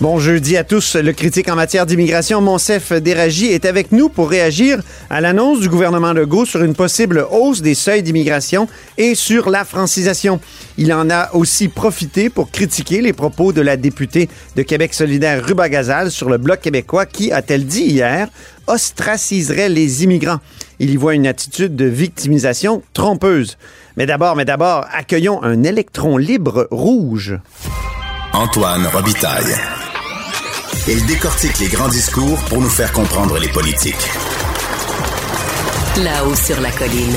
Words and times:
Bon 0.00 0.20
jeudi 0.20 0.56
à 0.56 0.62
tous. 0.62 0.94
Le 0.94 1.12
critique 1.12 1.48
en 1.48 1.56
matière 1.56 1.84
d'immigration, 1.84 2.40
Monsef 2.40 2.92
Déragi, 2.92 3.46
est 3.46 3.64
avec 3.64 3.90
nous 3.90 4.08
pour 4.08 4.30
réagir 4.30 4.78
à 5.10 5.20
l'annonce 5.20 5.58
du 5.58 5.68
gouvernement 5.68 6.12
Legault 6.12 6.44
sur 6.44 6.62
une 6.62 6.76
possible 6.76 7.26
hausse 7.32 7.62
des 7.62 7.74
seuils 7.74 8.04
d'immigration 8.04 8.68
et 8.96 9.16
sur 9.16 9.50
la 9.50 9.64
francisation. 9.64 10.38
Il 10.76 10.92
en 10.92 11.10
a 11.10 11.34
aussi 11.34 11.66
profité 11.66 12.30
pour 12.30 12.52
critiquer 12.52 13.00
les 13.00 13.12
propos 13.12 13.52
de 13.52 13.60
la 13.60 13.76
députée 13.76 14.28
de 14.54 14.62
Québec 14.62 14.94
solidaire 14.94 15.44
Ruba 15.44 15.68
Gazal 15.68 16.12
sur 16.12 16.28
le 16.28 16.38
Bloc 16.38 16.60
québécois 16.60 17.04
qui, 17.04 17.32
a-t-elle 17.32 17.66
dit 17.66 17.82
hier, 17.82 18.28
ostraciserait 18.68 19.68
les 19.68 20.04
immigrants. 20.04 20.38
Il 20.78 20.90
y 20.90 20.96
voit 20.96 21.16
une 21.16 21.26
attitude 21.26 21.74
de 21.74 21.86
victimisation 21.86 22.84
trompeuse. 22.92 23.58
Mais 23.96 24.06
d'abord, 24.06 24.36
mais 24.36 24.44
d'abord, 24.44 24.86
accueillons 24.92 25.42
un 25.42 25.64
électron 25.64 26.18
libre 26.18 26.68
rouge. 26.70 27.36
Antoine 28.32 28.86
Robitaille. 28.86 29.56
Il 30.90 31.04
décortique 31.04 31.58
les 31.58 31.68
grands 31.68 31.88
discours 31.88 32.42
pour 32.48 32.62
nous 32.62 32.68
faire 32.70 32.90
comprendre 32.94 33.38
les 33.38 33.48
politiques. 33.48 33.94
Là-haut 36.02 36.34
sur 36.34 36.58
la 36.62 36.70
colline. 36.70 37.12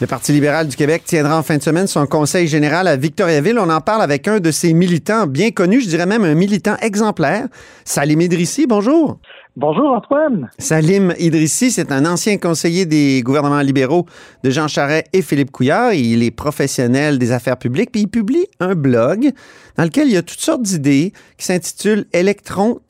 Le 0.00 0.08
Parti 0.08 0.32
libéral 0.32 0.66
du 0.66 0.74
Québec 0.74 1.04
tiendra 1.04 1.38
en 1.38 1.44
fin 1.44 1.56
de 1.56 1.62
semaine 1.62 1.86
son 1.86 2.04
conseil 2.08 2.48
général 2.48 2.88
à 2.88 2.96
Victoriaville. 2.96 3.60
On 3.60 3.70
en 3.70 3.80
parle 3.80 4.02
avec 4.02 4.26
un 4.26 4.40
de 4.40 4.50
ses 4.50 4.72
militants 4.72 5.28
bien 5.28 5.52
connus, 5.52 5.82
je 5.82 5.88
dirais 5.88 6.06
même 6.06 6.24
un 6.24 6.34
militant 6.34 6.76
exemplaire, 6.82 7.46
Salim 7.84 8.20
Idrissi. 8.22 8.66
Bonjour. 8.66 9.20
Bonjour 9.58 9.88
Antoine. 9.90 10.50
Salim 10.58 11.14
Idrissi, 11.18 11.70
c'est 11.70 11.90
un 11.90 12.04
ancien 12.04 12.36
conseiller 12.36 12.84
des 12.84 13.22
gouvernements 13.22 13.62
libéraux 13.62 14.04
de 14.44 14.50
Jean 14.50 14.68
Charest 14.68 15.08
et 15.14 15.22
Philippe 15.22 15.50
Couillard. 15.50 15.94
Il 15.94 16.22
est 16.22 16.30
professionnel 16.30 17.18
des 17.18 17.32
affaires 17.32 17.56
publiques, 17.56 17.90
puis 17.90 18.02
il 18.02 18.08
publie 18.08 18.44
un 18.60 18.74
blog 18.74 19.30
dans 19.78 19.84
lequel 19.84 20.08
il 20.08 20.12
y 20.12 20.18
a 20.18 20.22
toutes 20.22 20.40
sortes 20.40 20.60
d'idées 20.60 21.14
qui 21.38 21.46
s'intitule 21.46 22.04
électron 22.12 22.80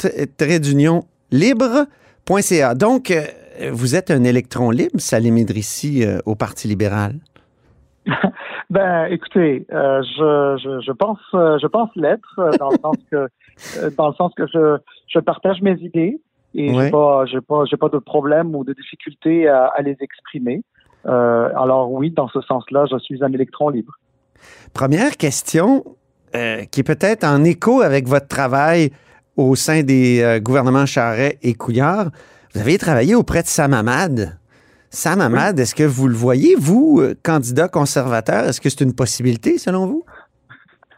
libre.ca. 1.31 2.75
Donc, 2.75 3.13
euh, 3.13 3.71
vous 3.71 3.95
êtes 3.95 4.11
un 4.11 4.25
électron 4.25 4.73
libre, 4.73 4.99
Salim 4.99 5.39
Idrissi, 5.39 6.05
euh, 6.05 6.19
au 6.27 6.35
Parti 6.35 6.67
libéral? 6.67 7.15
ben, 8.71 9.05
écoutez, 9.05 9.65
euh, 9.73 10.03
je, 10.03 10.59
je, 10.65 10.81
je, 10.85 10.93
pense, 10.93 11.21
je 11.33 11.67
pense 11.69 11.91
l'être 11.95 12.59
dans 12.59 12.71
le 12.71 12.79
sens 12.83 12.97
que, 13.09 13.29
dans 13.97 14.09
le 14.09 14.15
sens 14.15 14.33
que 14.37 14.49
je, 14.53 14.79
je 15.07 15.21
partage 15.21 15.63
mes 15.63 15.79
idées 15.81 16.19
et 16.57 16.73
j'ai 16.73 16.91
pas, 16.91 17.27
j'ai 17.27 17.41
pas, 17.43 17.65
j'ai 17.67 17.77
pas 17.77 17.91
de 17.91 17.99
problème 17.99 18.55
ou 18.55 18.65
de 18.65 18.73
difficulté 18.73 19.47
à, 19.47 19.67
à 19.67 19.83
les 19.83 19.97
exprimer. 20.01 20.63
Euh, 21.07 21.51
alors 21.55 21.93
oui, 21.93 22.11
dans 22.11 22.29
ce 22.29 22.41
sens-là, 22.41 22.87
je 22.91 22.99
suis 22.99 23.23
un 23.23 23.33
électron 23.33 23.69
libre. 23.69 23.93
Première 24.73 25.17
question, 25.19 25.85
euh, 26.35 26.65
qui 26.71 26.81
est 26.81 26.85
peut-être 26.85 27.25
en 27.25 27.45
écho 27.45 27.83
avec 27.83 28.09
votre 28.09 28.27
travail 28.27 28.91
au 29.37 29.55
sein 29.55 29.83
des 29.83 30.23
euh, 30.23 30.41
gouvernements 30.41 30.87
Charret 30.87 31.39
et 31.43 31.55
Couillard. 31.55 32.07
Vous 32.55 32.61
avez 32.61 32.79
travaillé 32.79 33.15
auprès 33.15 33.43
de 33.43 33.49
Sam 33.49 33.75
Hamad. 33.75 34.39
Sam 34.89 35.21
Hamad, 35.21 35.61
est-ce 35.61 35.75
que 35.75 35.85
vous 35.85 36.09
le 36.09 36.15
voyez, 36.15 36.55
vous, 36.59 37.03
candidat 37.23 37.69
conservateur? 37.69 38.45
Est-ce 38.45 38.63
que 38.63 38.71
c'est 38.71 38.83
une 38.83 38.95
possibilité, 38.95 39.59
selon 39.59 39.87
vous? 39.87 40.05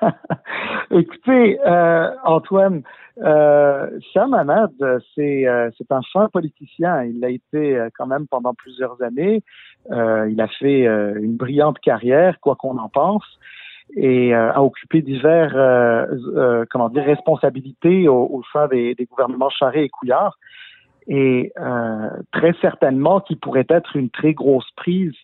Écoutez, 0.92 1.58
Antoine, 2.24 2.82
euh, 3.22 3.90
Sam 4.12 4.34
Hamad, 4.34 4.72
c'est 5.14 5.46
euh, 5.46 5.70
un 5.90 6.02
fin 6.12 6.28
politicien. 6.28 7.04
Il 7.04 7.20
l'a 7.20 7.30
été 7.30 7.76
euh, 7.76 7.88
quand 7.96 8.06
même 8.06 8.26
pendant 8.28 8.54
plusieurs 8.54 9.02
années. 9.02 9.42
Euh, 9.90 10.28
il 10.30 10.40
a 10.40 10.48
fait 10.48 10.84
une 10.84 11.36
brillante 11.36 11.78
carrière, 11.80 12.38
quoi 12.40 12.56
qu'on 12.56 12.78
en 12.78 12.88
pense, 12.88 13.24
et 13.96 14.34
a 14.34 14.62
occupé 14.62 15.00
divers 15.00 15.52
comment 16.70 16.90
dire 16.90 17.04
responsabilités 17.04 18.06
au, 18.06 18.26
au 18.26 18.42
sein 18.52 18.68
des, 18.68 18.94
des, 18.94 19.06
gouvernements 19.06 19.48
Charest 19.48 19.86
et 19.86 19.88
Couillard. 19.88 20.38
Et 21.06 21.52
très 22.32 22.52
certainement 22.60 23.20
qui 23.20 23.36
pourrait 23.36 23.66
être 23.70 23.96
une 23.96 24.10
très 24.10 24.34
grosse 24.34 24.70
prise 24.76 25.14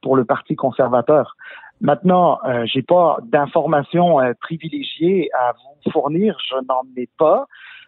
pour 0.00 0.16
le 0.16 0.24
Parti 0.24 0.54
conservateur. 0.54 1.34
Maintenant, 1.80 2.38
euh, 2.44 2.64
j'ai 2.66 2.82
pas 2.82 3.18
d'informations 3.22 4.20
euh, 4.20 4.32
privilégiées 4.40 5.30
à 5.38 5.52
vous 5.52 5.90
fournir, 5.92 6.36
je 6.48 6.56
n'en 6.56 6.82
ai 6.96 7.08
pas. 7.18 7.46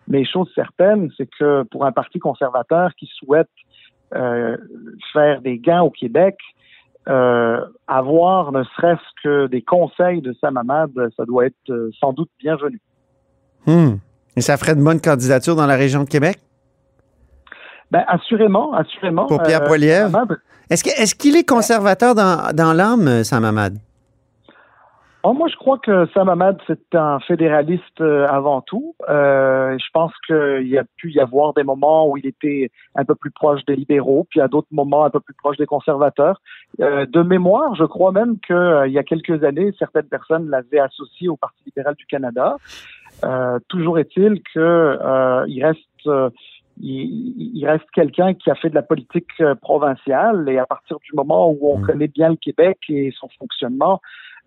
Mais 0.09 0.25
chose 0.25 0.51
certaine, 0.55 1.11
c'est 1.17 1.29
que 1.39 1.63
pour 1.65 1.85
un 1.85 1.93
parti 1.93 2.19
conservateur 2.19 2.95
qui 2.97 3.07
souhaite 3.07 3.51
euh, 4.15 4.57
faire 5.13 5.41
des 5.41 5.59
gains 5.59 5.83
au 5.83 5.91
Québec, 5.91 6.37
euh, 7.09 7.65
avoir 7.87 8.53
ne 8.53 8.63
serait-ce 8.63 9.23
que 9.23 9.47
des 9.47 9.63
conseils 9.63 10.21
de 10.21 10.33
Sam 10.41 10.57
Hamad, 10.57 10.91
ça 11.17 11.25
doit 11.25 11.47
être 11.47 11.71
euh, 11.71 11.91
sans 11.99 12.13
doute 12.13 12.31
bienvenu. 12.39 12.81
Hmm. 13.67 13.97
Et 14.37 14.41
ça 14.41 14.57
ferait 14.57 14.75
de 14.75 14.83
bonnes 14.83 15.01
candidatures 15.01 15.57
dans 15.57 15.67
la 15.67 15.77
région 15.77 16.05
de 16.05 16.09
Québec? 16.09 16.39
Ben, 17.91 18.05
assurément, 18.07 18.73
assurément. 18.73 19.27
Pour 19.27 19.43
Pierre 19.43 19.65
Poilievre? 19.65 20.11
Est-ce 20.71 20.85
qu'il 20.85 20.93
est, 20.93 21.19
qu'il 21.19 21.37
est, 21.37 21.49
conservateur 21.49 22.15
dans, 22.15 22.55
dans 22.55 22.73
l'âme, 22.73 23.25
Sam 23.25 23.45
Hamad? 23.45 23.79
Oh, 25.23 25.35
moi, 25.35 25.49
je 25.49 25.57
crois 25.57 25.77
que 25.77 26.07
Sam 26.15 26.31
Hamad, 26.31 26.59
c'est 26.67 26.95
un 26.95 27.21
fédéraliste 27.21 28.01
euh, 28.01 28.27
avant 28.27 28.63
tout. 28.63 28.95
Euh, 29.11 29.77
je 29.77 29.91
pense 29.93 30.13
qu'il 30.27 30.67
y 30.67 30.79
a 30.79 30.85
pu 30.97 31.13
y 31.13 31.21
avoir 31.21 31.53
des 31.53 31.63
moments 31.63 32.09
où 32.09 32.17
il 32.17 32.27
était 32.27 32.71
un 32.95 33.05
peu 33.05 33.15
plus 33.15 33.31
proche 33.31 33.63
des 33.67 33.77
libéraux, 33.77 34.27
puis 34.31 34.41
à 34.41 34.49
d'autres 34.49 34.69
moments 34.71 35.05
un 35.05 35.11
peu 35.11 35.21
plus 35.21 35.35
proche 35.35 35.59
des 35.59 35.67
conservateurs. 35.67 36.41
Euh, 36.81 37.05
de 37.05 37.21
mémoire, 37.21 37.75
je 37.75 37.85
crois 37.85 38.13
même 38.13 38.39
qu'il 38.39 38.57
euh, 38.57 38.89
y 38.89 38.97
a 38.97 39.03
quelques 39.03 39.45
années, 39.45 39.75
certaines 39.79 40.09
personnes 40.09 40.49
l'avaient 40.49 40.81
associé 40.81 41.29
au 41.29 41.37
Parti 41.37 41.65
libéral 41.67 41.95
du 41.97 42.07
Canada. 42.07 42.57
Euh, 43.23 43.59
toujours 43.69 43.99
est-il 43.99 44.43
que 44.55 45.45
il 45.49 45.63
reste 45.63 46.09
il, 46.83 47.67
reste 47.67 47.91
quelqu'un 47.93 48.35
qui 48.35 48.51
a 48.51 48.55
fait 48.55 48.71
de 48.71 48.75
la 48.75 48.83
politique 48.83 49.29
euh, 49.41 49.55
provinciale 49.55 50.49
et 50.49 50.59
à 50.59 50.67
partir 50.67 50.99
du 50.99 51.13
moment 51.15 51.51
où 51.51 51.59
on 51.75 51.79
mm. 51.79 51.87
connaît 51.87 52.09
bien 52.09 52.31
le 52.31 52.37
Québec 52.37 52.79
et 52.89 53.13
son 53.19 53.29
fonctionnement, 53.39 54.01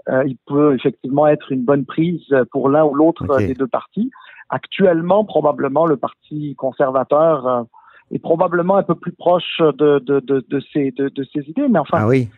euh, 0.09 0.23
il 0.25 0.37
peut 0.47 0.75
effectivement 0.75 1.27
être 1.27 1.51
une 1.51 1.63
bonne 1.63 1.85
prise 1.85 2.35
pour 2.51 2.69
l'un 2.69 2.83
ou 2.83 2.93
l'autre 2.93 3.37
des 3.37 3.53
deux 3.53 3.67
partis. 3.67 4.11
Actuellement, 4.49 5.23
probablement, 5.23 5.85
le 5.85 5.97
Parti 5.97 6.55
conservateur 6.55 7.47
euh, 7.47 7.63
est 8.11 8.19
probablement 8.19 8.75
un 8.75 8.83
peu 8.83 8.95
plus 8.95 9.13
proche 9.13 9.59
de, 9.59 9.99
de, 9.99 10.19
de, 10.19 10.45
de, 10.47 10.59
ces, 10.73 10.91
de, 10.91 11.09
de 11.09 11.23
ces 11.33 11.41
idées, 11.49 11.67
mais 11.67 11.79
enfin, 11.79 11.99
ah 12.01 12.07
oui. 12.07 12.29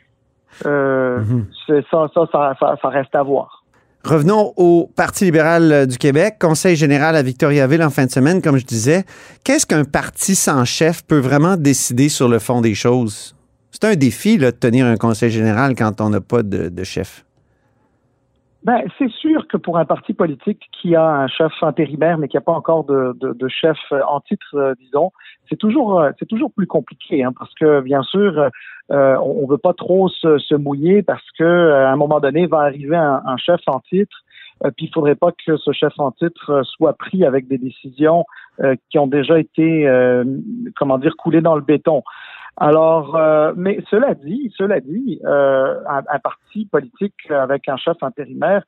euh, 0.66 1.24
ça, 1.68 1.82
ça, 1.92 2.08
ça, 2.14 2.56
ça, 2.60 2.76
ça 2.82 2.90
reste 2.90 3.16
à 3.16 3.24
voir. 3.24 3.55
Revenons 4.06 4.54
au 4.56 4.88
Parti 4.96 5.26
libéral 5.26 5.88
du 5.88 5.98
Québec, 5.98 6.36
conseil 6.40 6.76
général 6.76 7.16
à 7.16 7.24
Victoriaville 7.24 7.82
en 7.82 7.90
fin 7.90 8.06
de 8.06 8.12
semaine, 8.12 8.40
comme 8.40 8.60
je 8.60 8.64
disais. 8.66 9.04
Qu'est-ce 9.44 9.66
qu'un 9.66 9.84
parti 9.84 10.36
sans 10.36 10.64
chef 10.64 11.02
peut 11.02 11.18
vraiment 11.18 11.58
décider 11.58 12.08
sur 12.08 12.30
le 12.30 12.38
fond 12.38 12.62
des 12.62 12.76
choses? 12.76 13.36
C'est 13.72 13.84
un 13.84 13.96
défi 13.96 14.38
là, 14.38 14.52
de 14.52 14.58
tenir 14.58 14.86
un 14.86 14.98
conseil 14.98 15.32
général 15.32 15.74
quand 15.74 16.02
on 16.02 16.12
n'a 16.12 16.22
pas 16.22 16.44
de, 16.44 16.70
de 16.70 16.84
chef. 16.84 17.25
Ben, 18.66 18.82
c'est 18.98 19.12
sûr 19.12 19.48
que 19.48 19.58
pour 19.58 19.78
un 19.78 19.86
parti 19.86 20.16
politique 20.16 20.60
qui 20.72 20.96
a 20.96 21.06
un 21.06 21.28
chef 21.28 21.52
intérimaire 21.62 22.18
mais 22.18 22.28
qui 22.28 22.36
n'a 22.36 22.42
pas 22.42 22.52
encore 22.52 22.84
de, 22.84 23.16
de, 23.22 23.32
de, 23.34 23.48
chef 23.48 23.78
en 23.92 24.22
titre, 24.22 24.56
euh, 24.56 24.74
disons, 24.80 25.12
c'est 25.48 25.56
toujours 25.56 26.02
euh, 26.02 26.10
c'est 26.18 26.26
toujours 26.26 26.52
plus 26.52 26.66
compliqué 26.66 27.24
hein, 27.24 27.32
parce 27.38 27.54
que 27.54 27.82
bien 27.82 28.02
sûr 28.02 28.50
euh, 28.92 29.18
on, 29.18 29.46
veut 29.46 29.60
pas 29.60 29.74
trop 29.74 30.10
se, 30.10 30.40
se 30.40 30.56
mouiller 30.56 31.04
parce 31.04 31.30
que 31.38 31.74
à 31.74 31.92
un 31.92 31.96
moment 31.96 32.20
donné 32.20 32.48
va 32.48 32.62
arriver 32.62 32.96
un, 32.96 33.22
un 33.24 33.38
chef 33.38 33.62
en 33.68 33.82
titre 33.82 34.24
puis 34.78 34.88
il 34.88 34.92
faudrait 34.92 35.16
pas 35.16 35.32
que 35.46 35.58
ce 35.58 35.72
chef 35.72 35.94
en 36.00 36.10
titre 36.10 36.64
soit 36.64 36.98
pris 36.98 37.24
avec 37.24 37.48
des 37.48 37.60
décisions 37.60 38.26
qui 38.90 38.98
ont 38.98 39.06
déjà 39.06 39.38
été 39.38 39.86
comment 40.78 40.98
dire 40.98 41.18
coulées 41.18 41.42
dans 41.42 41.56
le 41.56 41.62
béton. 41.62 42.04
Alors, 42.58 43.16
euh, 43.18 43.54
mais 43.56 43.80
cela 43.90 44.14
dit, 44.14 44.54
cela 44.58 44.80
dit, 44.80 45.20
euh, 45.26 45.76
un, 45.88 46.20
parti 46.20 46.66
politique 46.66 47.30
avec 47.30 47.68
un 47.68 47.76
chef 47.76 48.02
intérimaire, 48.02 48.64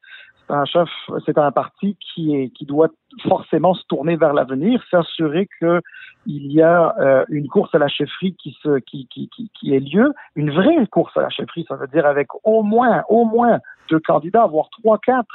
c'est 0.46 0.54
un 0.54 0.66
chef, 0.66 0.90
c'est 1.26 1.38
un 1.38 1.52
parti 1.52 1.98
qui 2.00 2.36
est 2.36 2.50
qui 2.50 2.66
doit 2.66 2.90
forcément 3.28 3.74
se 3.74 3.84
tourner 3.88 4.18
vers 4.18 4.34
l'avenir, 4.34 4.84
s'assurer 4.92 5.48
que 5.62 5.82
il 6.26 6.52
y 6.52 6.62
a 6.62 6.96
euh, 7.00 7.26
une 7.30 7.48
course 7.48 7.74
à 7.76 7.78
la 7.78 7.88
chefferie 7.88 8.36
qui 8.36 8.58
se 8.62 8.80
qui, 8.80 9.08
qui 9.08 9.30
qui 9.30 9.50
qui 9.58 9.74
ait 9.74 9.80
lieu, 9.80 10.14
une 10.36 10.52
vraie 10.52 10.86
course 10.88 11.16
à 11.16 11.22
la 11.22 11.30
chefferie, 11.30 11.66
ça 11.68 11.76
veut 11.76 11.88
dire 11.88 12.06
avec 12.06 12.28
au 12.44 12.64
moins 12.64 13.04
au 13.08 13.24
moins 13.24 13.60
deux 13.90 14.00
candidats, 14.00 14.48
voire 14.48 14.70
trois 14.70 14.98
quatre 14.98 15.34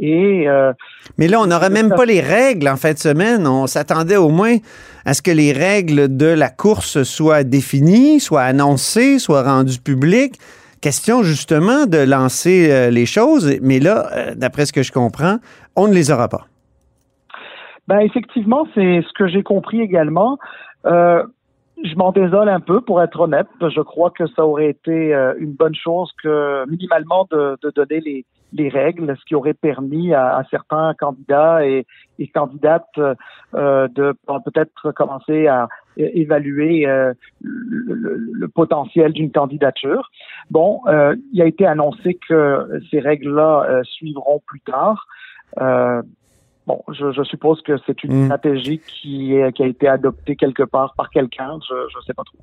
et, 0.00 0.48
euh, 0.48 0.72
Mais 1.18 1.28
là, 1.28 1.40
on 1.40 1.46
n'aurait 1.46 1.70
même 1.70 1.90
pas 1.90 2.06
les 2.06 2.20
règles 2.20 2.68
en 2.68 2.76
fin 2.76 2.92
de 2.92 2.98
semaine. 2.98 3.46
On 3.46 3.66
s'attendait 3.66 4.16
au 4.16 4.30
moins 4.30 4.56
à 5.04 5.12
ce 5.12 5.20
que 5.20 5.30
les 5.30 5.52
règles 5.52 6.16
de 6.16 6.26
la 6.26 6.48
course 6.48 7.02
soient 7.02 7.44
définies, 7.44 8.18
soient 8.18 8.42
annoncées, 8.42 9.18
soient 9.18 9.42
rendues 9.42 9.78
publiques. 9.78 10.36
Question 10.80 11.22
justement 11.22 11.84
de 11.84 11.98
lancer 11.98 12.72
euh, 12.72 12.90
les 12.90 13.04
choses. 13.04 13.54
Mais 13.60 13.78
là, 13.78 14.06
euh, 14.12 14.34
d'après 14.34 14.64
ce 14.64 14.72
que 14.72 14.82
je 14.82 14.90
comprends, 14.90 15.36
on 15.76 15.86
ne 15.86 15.92
les 15.92 16.10
aura 16.10 16.28
pas. 16.28 16.46
Ben 17.86 17.98
effectivement, 17.98 18.66
c'est 18.74 19.02
ce 19.02 19.12
que 19.18 19.28
j'ai 19.28 19.42
compris 19.42 19.80
également. 19.80 20.38
Je 20.84 21.94
m'en 21.96 22.12
désole 22.12 22.48
un 22.48 22.60
peu, 22.60 22.80
pour 22.82 23.02
être 23.02 23.20
honnête. 23.20 23.46
Je 23.60 23.80
crois 23.80 24.10
que 24.10 24.26
ça 24.28 24.46
aurait 24.46 24.70
été 24.70 25.12
une 25.38 25.52
bonne 25.52 25.74
chose 25.74 26.10
que 26.22 26.68
minimalement 26.70 27.26
de, 27.30 27.56
de 27.62 27.70
donner 27.70 28.00
les, 28.00 28.24
les 28.52 28.68
règles, 28.68 29.16
ce 29.18 29.24
qui 29.24 29.34
aurait 29.34 29.54
permis 29.54 30.12
à, 30.12 30.36
à 30.36 30.44
certains 30.50 30.94
candidats 30.94 31.66
et, 31.66 31.86
et 32.18 32.28
candidates 32.28 32.98
euh, 33.54 33.88
de 33.88 34.14
peut-être 34.44 34.92
commencer 34.92 35.46
à 35.46 35.68
évaluer 35.96 36.86
euh, 36.86 37.12
le, 37.40 38.16
le, 38.32 38.48
potentiel 38.48 39.12
d'une 39.12 39.32
candidature. 39.32 40.10
Bon, 40.50 40.80
euh, 40.86 41.16
il 41.32 41.42
a 41.42 41.46
été 41.46 41.66
annoncé 41.66 42.18
que 42.28 42.80
ces 42.90 43.00
règles-là 43.00 43.66
euh, 43.68 43.82
suivront 43.84 44.40
plus 44.46 44.60
tard. 44.60 45.06
Bon, 46.66 46.82
je, 46.92 47.10
je, 47.10 47.22
suppose 47.24 47.60
que 47.62 47.78
c'est 47.86 48.04
une 48.04 48.22
mm. 48.22 48.24
stratégie 48.26 48.78
qui, 48.78 49.34
est, 49.34 49.52
qui 49.52 49.62
a 49.62 49.66
été 49.66 49.88
adoptée 49.88 50.36
quelque 50.36 50.62
part 50.62 50.94
par 50.94 51.10
quelqu'un. 51.10 51.58
Je 51.68 51.74
ne 51.74 52.02
sais 52.06 52.14
pas 52.14 52.22
trop. 52.22 52.38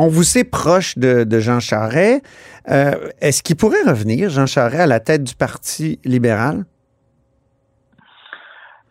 On 0.00 0.06
vous 0.06 0.22
sait 0.22 0.44
proche 0.44 0.96
de, 0.96 1.26
Jean 1.40 1.58
Charest. 1.58 2.24
Euh, 2.70 2.92
Est-ce 3.20 3.42
qu'il 3.42 3.56
pourrait 3.56 3.82
revenir, 3.84 4.30
Jean 4.30 4.46
Charest, 4.46 4.80
à 4.80 4.86
la 4.86 5.00
tête 5.00 5.24
du 5.24 5.34
Parti 5.34 5.98
libéral? 6.04 6.64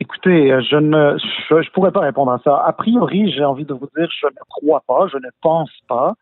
Écoutez, 0.02 0.50
je 0.70 0.76
ne 0.76 1.18
je, 1.18 1.72
pourrais 1.72 1.94
pas 1.94 2.02
répondre 2.02 2.32
à 2.34 2.40
ça. 2.44 2.62
A 2.66 2.74
priori, 2.74 3.32
j'ai 3.32 3.46
envie 3.46 3.64
de 3.64 3.74
vous 3.74 3.88
dire, 3.98 4.10
je 4.22 4.28
ne 4.28 4.44
crois 4.50 4.84
pas, 4.86 5.08
je 5.08 5.18
ne 5.18 5.30
pense 5.42 5.72
pas. 5.88 6.14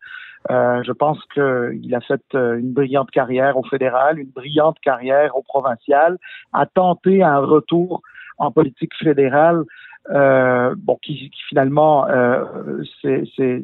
Euh, 0.50 0.82
je 0.84 0.92
pense 0.92 1.18
qu'il 1.34 1.92
a 1.94 2.00
fait 2.00 2.22
euh, 2.36 2.58
une 2.58 2.72
brillante 2.72 3.10
carrière 3.10 3.56
au 3.56 3.64
fédéral, 3.64 4.20
une 4.20 4.30
brillante 4.30 4.78
carrière 4.80 5.36
au 5.36 5.42
provincial, 5.42 6.18
a 6.52 6.66
tenté 6.66 7.24
un 7.24 7.38
retour 7.38 8.02
en 8.38 8.52
politique 8.52 8.92
fédérale, 9.02 9.64
euh, 10.14 10.74
bon, 10.76 10.98
qui, 11.02 11.14
qui 11.14 11.42
finalement 11.48 12.06
euh, 12.08 12.44
euh, 13.04 13.62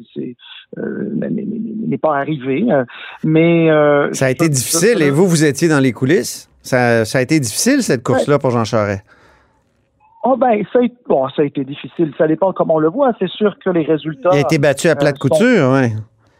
n'est 0.77 1.97
pas 1.97 2.17
arrivé. 2.17 2.65
Mais 3.23 3.67
ça 4.13 4.25
a 4.25 4.29
été 4.29 4.49
difficile. 4.49 5.01
et 5.01 5.09
vous, 5.09 5.27
vous 5.27 5.43
étiez 5.43 5.67
dans 5.67 5.79
les 5.79 5.93
coulisses? 5.93 6.49
Ça, 6.61 7.05
ça 7.05 7.17
a 7.17 7.21
été 7.21 7.39
difficile 7.39 7.83
cette 7.83 8.03
course-là 8.03 8.39
pour 8.39 8.51
Jean 8.51 8.63
Charest? 8.63 9.03
Oh 10.25 10.37
ben, 10.37 10.63
ça 10.71 10.79
a, 10.79 10.83
bon, 11.07 11.27
ça 11.29 11.41
a 11.41 11.45
été 11.45 11.65
difficile. 11.65 12.13
Ça 12.17 12.27
dépend 12.27 12.53
comment 12.53 12.75
on 12.75 12.79
le 12.79 12.89
voit. 12.89 13.11
C'est 13.19 13.29
sûr 13.29 13.57
que 13.63 13.69
les 13.69 13.83
résultats. 13.83 14.29
Il 14.31 14.37
a 14.37 14.41
été 14.41 14.57
battu 14.57 14.87
à 14.87 14.95
plat 14.95 15.11
de 15.11 15.19
couture, 15.19 15.71
oui. 15.73 15.91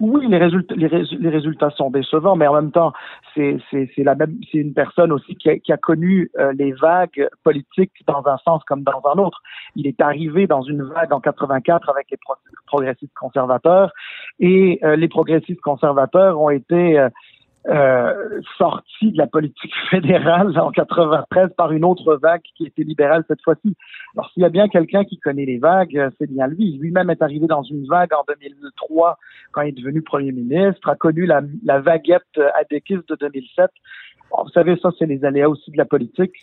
Oui, 0.06 0.28
les 0.28 0.38
résultats, 0.38 0.76
les, 0.76 1.30
résultats 1.30 1.70
sont 1.70 1.90
décevants, 1.90 2.36
mais 2.36 2.46
en 2.46 2.56
même 2.56 2.72
temps, 2.72 2.92
c'est 3.36 3.58
la 4.00 4.16
même, 4.16 4.36
c'est 4.52 4.58
une 4.58 4.74
personne 4.74 5.14
aussi 5.14 5.34
qui 5.38 5.50
a, 5.50 5.58
qui 5.58 5.72
a 5.72 5.78
connu 5.78 6.30
euh, 6.38 6.52
les 6.52 6.74
vagues 6.74 7.30
politiques 7.42 7.94
dans 8.06 8.22
un 8.28 8.36
sens 8.40 8.62
comme 8.66 8.84
dans 8.84 9.02
un 9.06 9.18
autre. 9.18 9.42
Il 9.78 9.88
est 9.88 10.02
arrivé 10.02 10.46
dans 10.46 10.62
une 10.62 10.84
vague 10.84 11.14
en 11.14 11.22
84 11.22 11.90
avec 11.90 12.12
les 12.12 12.18
progressistes 12.68 13.14
conservateurs, 13.14 13.94
et 14.42 14.78
euh, 14.84 14.98
les 14.98 15.08
progressistes 15.08 15.62
conservateurs 15.62 16.38
ont 16.38 16.50
été 16.50 17.08
euh, 17.68 17.74
euh, 17.74 18.42
sorti 18.58 19.12
de 19.12 19.18
la 19.18 19.28
politique 19.28 19.74
fédérale 19.90 20.58
en 20.60 20.72
93 20.72 21.52
par 21.56 21.72
une 21.72 21.86
autre 21.86 22.16
vague 22.16 22.42
qui 22.56 22.66
était 22.66 22.84
libérale 22.84 23.24
cette 23.28 23.42
fois-ci. 23.42 23.76
Alors 24.16 24.30
s'il 24.32 24.44
y 24.44 24.46
a 24.46 24.50
bien 24.50 24.68
quelqu'un 24.68 25.04
qui 25.04 25.18
connaît 25.20 25.46
les 25.46 25.60
vagues, 25.60 26.10
c'est 26.20 26.30
bien 26.30 26.48
lui. 26.48 26.78
Lui-même 26.78 27.10
est 27.10 27.22
arrivé 27.22 27.48
dans 27.48 27.64
une 27.64 27.86
vague 27.86 28.14
en 28.14 28.24
2003 28.28 29.18
quand 29.52 29.62
il 29.62 29.70
est 29.70 29.82
devenu 29.82 30.02
premier 30.02 30.32
ministre, 30.32 30.90
a 30.90 30.96
connu 30.96 31.26
la, 31.26 31.42
la 31.64 31.80
vaguette 31.80 32.40
adéquiste 32.56 33.08
de 33.10 33.16
2007 33.16 33.70
vous 34.42 34.50
savez, 34.50 34.76
ça, 34.82 34.90
c'est 34.98 35.06
les 35.06 35.24
aléas 35.24 35.50
aussi 35.50 35.72
de 35.72 35.78
la 35.78 35.86
politique. 35.86 36.34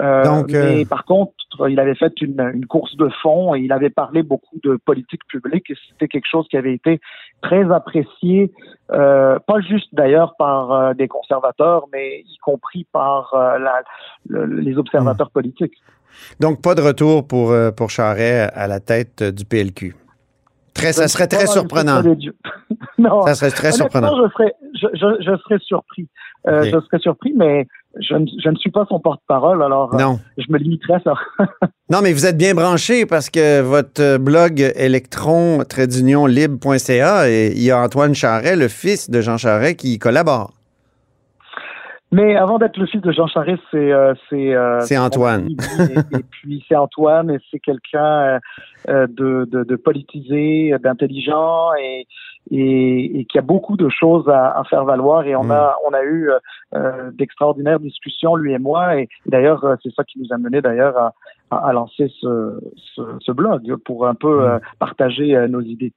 Euh, 0.00 0.24
Donc, 0.24 0.52
euh, 0.54 0.76
Mais 0.76 0.84
par 0.84 1.04
contre, 1.04 1.32
il 1.68 1.78
avait 1.80 1.94
fait 1.94 2.12
une, 2.20 2.40
une, 2.54 2.66
course 2.66 2.96
de 2.96 3.08
fond 3.22 3.54
et 3.54 3.60
il 3.60 3.72
avait 3.72 3.90
parlé 3.90 4.22
beaucoup 4.22 4.58
de 4.62 4.78
politique 4.84 5.24
publique 5.28 5.70
et 5.70 5.74
c'était 5.88 6.08
quelque 6.08 6.28
chose 6.30 6.46
qui 6.48 6.56
avait 6.56 6.74
été 6.74 7.00
très 7.42 7.70
apprécié, 7.70 8.52
euh, 8.92 9.38
pas 9.46 9.60
juste 9.60 9.88
d'ailleurs 9.92 10.34
par 10.38 10.72
euh, 10.72 10.94
des 10.94 11.08
conservateurs, 11.08 11.86
mais 11.92 12.20
y 12.20 12.38
compris 12.38 12.86
par 12.92 13.34
euh, 13.34 13.58
la, 13.58 13.82
les 14.46 14.78
observateurs 14.78 15.28
hmm. 15.28 15.34
politiques. 15.34 15.74
Donc, 16.40 16.62
pas 16.62 16.74
de 16.74 16.82
retour 16.82 17.26
pour, 17.26 17.54
pour 17.74 17.90
Charret 17.90 18.50
à 18.54 18.66
la 18.66 18.80
tête 18.80 19.22
du 19.22 19.44
PLQ. 19.46 19.96
Très, 20.74 20.92
ça 20.92 21.08
serait 21.08 21.26
très 21.26 21.46
surprenant. 21.46 22.02
non, 22.98 23.22
ça 23.22 23.34
serait 23.34 23.50
très 23.50 23.72
surprenant. 23.72 24.10
Je 24.16 24.30
serais, 24.32 24.54
je, 24.82 24.88
je, 24.94 25.22
je 25.22 25.36
serais 25.42 25.58
surpris. 25.60 26.08
Euh, 26.48 26.64
Je 26.64 26.80
serais 26.86 26.98
surpris, 26.98 27.32
mais 27.36 27.66
je 28.00 28.14
ne, 28.14 28.26
je 28.42 28.48
ne 28.48 28.56
suis 28.56 28.70
pas 28.70 28.84
son 28.88 28.98
porte-parole, 28.98 29.62
alors 29.62 29.94
euh, 29.94 29.98
non. 29.98 30.18
je 30.36 30.50
me 30.50 30.58
limiterai 30.58 30.94
à 30.94 31.00
ça. 31.00 31.14
non, 31.90 32.00
mais 32.02 32.12
vous 32.12 32.26
êtes 32.26 32.36
bien 32.36 32.54
branché 32.54 33.06
parce 33.06 33.30
que 33.30 33.60
votre 33.60 34.18
blog 34.18 34.72
électron 34.76 35.62
libre.ca 36.26 37.28
et 37.28 37.52
il 37.52 37.62
y 37.62 37.70
a 37.70 37.78
Antoine 37.78 38.14
Charret, 38.14 38.56
le 38.56 38.68
fils 38.68 39.10
de 39.10 39.20
Jean 39.20 39.36
Charret, 39.36 39.76
qui 39.76 39.94
y 39.94 39.98
collabore. 39.98 40.52
Mais 42.12 42.36
avant 42.36 42.58
d'être 42.58 42.76
le 42.76 42.84
fils 42.84 43.00
de 43.00 43.10
Jean 43.10 43.26
Charest, 43.26 43.62
c'est 43.70 43.90
euh, 43.90 44.12
c'est 44.28 44.54
euh, 44.54 45.00
Antoine. 45.00 45.48
Et, 45.80 46.22
puis 46.30 46.62
c'est 46.68 46.76
Antoine, 46.76 47.30
et 47.30 47.38
c'est 47.50 47.58
quelqu'un 47.58 48.38
euh, 48.90 49.06
de, 49.06 49.48
de, 49.50 49.64
de, 49.64 49.76
politisé, 49.76 50.74
d'intelligent 50.82 51.70
et, 51.80 52.06
et, 52.50 53.20
et, 53.20 53.24
qui 53.24 53.38
a 53.38 53.42
beaucoup 53.42 53.76
de 53.76 53.88
choses 53.88 54.28
à, 54.28 54.58
à 54.58 54.64
faire 54.64 54.84
valoir. 54.84 55.24
Et 55.26 55.36
on 55.36 55.44
mm. 55.44 55.50
a 55.52 55.76
on 55.86 55.92
a 55.92 56.02
eu 56.04 56.30
d'extraordinaires 57.12 57.80
discussions 57.80 58.36
lui 58.36 58.52
et 58.52 58.58
moi. 58.58 58.96
Et, 58.98 59.08
d'ailleurs, 59.26 59.76
c'est 59.82 59.92
ça 59.94 60.04
qui 60.04 60.18
nous 60.20 60.32
a 60.32 60.38
mené 60.38 60.60
d'ailleurs 60.60 60.96
à, 60.96 61.14
à, 61.50 61.72
lancer 61.72 62.10
ce, 62.20 62.60
ce, 62.94 63.02
ce, 63.20 63.32
blog 63.32 63.76
pour 63.84 64.06
un 64.06 64.14
peu 64.14 64.46
mm. 64.46 64.60
partager 64.78 65.46
nos 65.48 65.60
idées. 65.60 65.92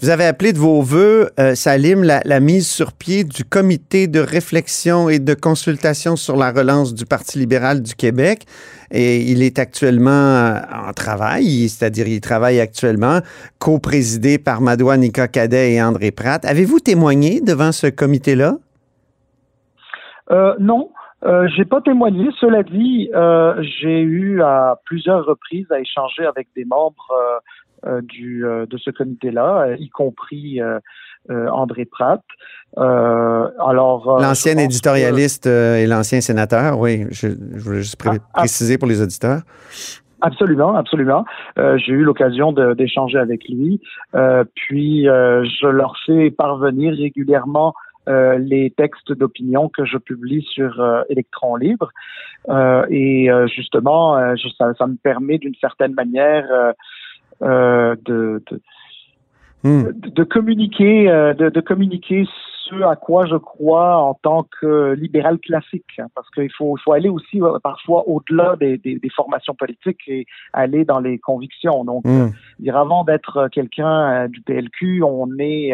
Vous 0.00 0.10
avez 0.10 0.24
appelé 0.24 0.52
de 0.52 0.58
vos 0.58 0.82
voeux, 0.82 1.30
euh, 1.38 1.54
Salim, 1.54 2.02
la, 2.02 2.40
mise 2.40 2.68
sur 2.68 2.92
pied 2.92 3.24
du 3.24 3.44
comité 3.44 4.06
de 4.06 4.20
réflexion 4.20 5.08
et 5.08 5.18
de 5.18 5.34
consultation 5.34 6.16
sur 6.16 6.36
la 6.36 6.50
relance 6.50 6.94
du 6.94 7.06
Parti 7.06 7.38
libéral 7.38 7.82
du 7.82 7.94
Québec. 7.94 8.44
Et 8.90 9.22
il 9.22 9.42
est 9.42 9.58
actuellement 9.58 10.10
euh, 10.10 10.58
en 10.88 10.92
travail, 10.92 11.68
c'est-à-dire 11.68 12.06
il 12.06 12.20
travaille 12.20 12.60
actuellement, 12.60 13.20
co-présidé 13.58 14.38
par 14.38 14.60
Madoua 14.60 14.96
Nika 14.96 15.28
Cadet 15.28 15.72
et 15.74 15.82
André 15.82 16.10
Pratt. 16.10 16.44
Avez-vous 16.44 16.80
témoigné 16.80 17.40
devant 17.40 17.72
ce 17.72 17.86
comité-là? 17.86 18.56
Euh, 20.30 20.54
non. 20.58 20.90
Euh, 21.24 21.46
j'ai 21.54 21.64
pas 21.64 21.80
témoigné. 21.80 22.28
Cela 22.40 22.62
dit, 22.62 23.08
euh, 23.14 23.54
j'ai 23.62 24.00
eu 24.00 24.42
à 24.42 24.76
plusieurs 24.84 25.24
reprises 25.24 25.70
à 25.70 25.78
échanger 25.78 26.26
avec 26.26 26.48
des 26.56 26.64
membres 26.64 27.12
du, 28.02 28.46
euh, 28.46 28.66
de 28.66 28.76
ce 28.78 28.90
comité-là, 28.90 29.66
euh, 29.68 29.76
y 29.78 29.88
compris 29.88 30.60
André 31.28 31.84
Pratt. 31.84 32.22
alors, 32.76 34.18
l'ancien 34.20 34.58
éditorialiste 34.58 35.46
et 35.46 35.86
l'ancien 35.86 36.20
sénateur, 36.20 36.78
oui, 36.78 37.06
je, 37.10 37.28
je 37.28 37.60
voulais 37.60 37.82
juste 37.82 38.00
ah, 38.04 38.14
ah. 38.34 38.40
préciser 38.40 38.76
pour 38.76 38.88
les 38.88 39.00
auditeurs. 39.00 39.42
Absolument, 40.22 40.76
absolument. 40.76 41.24
Euh, 41.58 41.76
j'ai 41.78 41.92
eu 41.92 42.04
l'occasion 42.04 42.52
d'échanger 42.52 43.18
avec 43.18 43.48
lui. 43.48 43.80
Euh, 44.14 44.44
puis, 44.54 45.08
euh, 45.08 45.44
je 45.44 45.66
leur 45.66 45.96
fais 46.06 46.30
parvenir 46.30 46.94
régulièrement 46.94 47.74
les 48.04 48.74
textes 48.76 49.12
d'opinion 49.12 49.68
que 49.68 49.84
je 49.84 49.96
publie 49.96 50.42
sur 50.42 51.04
Electron 51.08 51.54
Libre. 51.54 51.92
et 52.90 53.28
justement, 53.46 54.18
ça, 54.58 54.74
ça, 54.76 54.86
me 54.88 54.96
permet 54.96 55.38
d'une 55.38 55.54
certaine 55.54 55.94
manière 55.94 56.74
euh, 57.42 57.96
de, 58.04 58.42
hmm. 59.62 59.84
de, 59.84 60.08
de, 60.10 60.24
communiquer, 60.24 61.10
euh, 61.10 61.34
de, 61.34 61.48
de, 61.48 61.60
communiquer 61.60 62.26
ce 62.68 62.82
à 62.82 62.96
quoi 62.96 63.26
je 63.26 63.36
crois 63.36 63.96
en 63.96 64.14
tant 64.14 64.46
que 64.60 64.92
libéral 64.92 65.38
classique, 65.38 65.98
hein, 65.98 66.06
parce 66.14 66.28
qu'il 66.30 66.50
faut, 66.56 66.76
faut 66.84 66.92
aller 66.92 67.08
aussi 67.08 67.40
euh, 67.40 67.58
parfois 67.62 68.08
au-delà 68.08 68.56
des, 68.56 68.78
des, 68.78 68.98
des, 68.98 69.10
formations 69.10 69.54
politiques 69.54 70.00
et 70.06 70.26
aller 70.52 70.84
dans 70.84 71.00
les 71.00 71.18
convictions. 71.18 71.84
Donc, 71.84 72.04
hmm. 72.04 72.30
dire 72.60 72.76
avant 72.76 73.04
d'être 73.04 73.48
quelqu'un 73.52 74.28
du 74.28 74.40
PLQ, 74.42 75.02
on 75.02 75.28
est, 75.38 75.72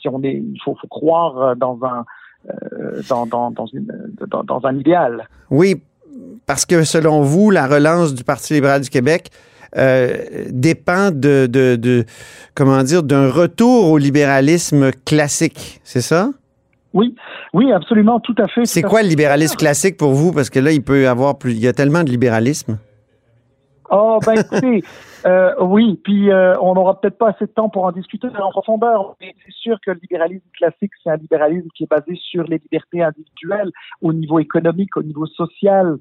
si 0.00 0.08
on 0.08 0.22
est, 0.22 0.34
il 0.34 0.60
faut, 0.64 0.76
faut 0.80 0.88
croire 0.88 1.56
dans 1.56 1.78
un 1.82 2.04
dans, 3.10 3.26
dans, 3.26 3.50
dans, 3.50 3.66
une, 3.66 3.92
dans, 4.26 4.42
dans 4.42 4.64
un 4.64 4.74
idéal. 4.74 5.28
Oui, 5.50 5.82
parce 6.46 6.64
que 6.64 6.84
selon 6.84 7.20
vous, 7.20 7.50
la 7.50 7.66
relance 7.66 8.14
du 8.14 8.24
Parti 8.24 8.54
libéral 8.54 8.80
du 8.80 8.88
Québec 8.88 9.30
euh, 9.76 10.46
dépend 10.50 11.10
de, 11.10 11.46
de, 11.46 11.76
de, 11.76 12.04
comment 12.54 12.82
dire, 12.82 13.02
d'un 13.02 13.30
retour 13.30 13.90
au 13.90 13.98
libéralisme 13.98 14.90
classique, 15.04 15.80
c'est 15.84 16.00
ça? 16.00 16.30
Oui, 16.92 17.14
oui, 17.54 17.72
absolument, 17.72 18.18
tout 18.18 18.34
à 18.38 18.48
fait. 18.48 18.64
C'est 18.64 18.82
quoi 18.82 19.02
le 19.02 19.08
libéralisme 19.08 19.56
classique 19.56 19.96
pour 19.96 20.12
vous? 20.12 20.32
Parce 20.32 20.50
que 20.50 20.58
là, 20.58 20.72
il 20.72 20.82
peut 20.82 21.02
y 21.02 21.06
avoir 21.06 21.38
plus, 21.38 21.52
il 21.52 21.60
y 21.60 21.68
a 21.68 21.72
tellement 21.72 22.02
de 22.02 22.10
libéralisme. 22.10 22.78
Oh, 23.90 24.18
ben 24.24 24.34
écoutez, 24.34 24.82
Euh, 25.26 25.52
oui, 25.60 26.00
puis 26.02 26.30
euh, 26.30 26.58
on 26.60 26.74
n'aura 26.74 27.00
peut-être 27.00 27.18
pas 27.18 27.30
assez 27.30 27.46
de 27.46 27.50
temps 27.50 27.68
pour 27.68 27.84
en 27.84 27.92
discuter 27.92 28.28
en 28.28 28.50
profondeur, 28.50 29.16
mais 29.20 29.34
c'est 29.44 29.52
sûr 29.52 29.78
que 29.84 29.90
le 29.90 29.98
libéralisme 30.00 30.46
classique, 30.56 30.92
c'est 31.02 31.10
un 31.10 31.16
libéralisme 31.16 31.68
qui 31.74 31.84
est 31.84 31.90
basé 31.90 32.14
sur 32.16 32.44
les 32.44 32.58
libertés 32.58 33.02
individuelles 33.02 33.70
au 34.00 34.12
niveau 34.12 34.38
économique, 34.38 34.96
au 34.96 35.02
niveau 35.02 35.26
social, 35.26 35.96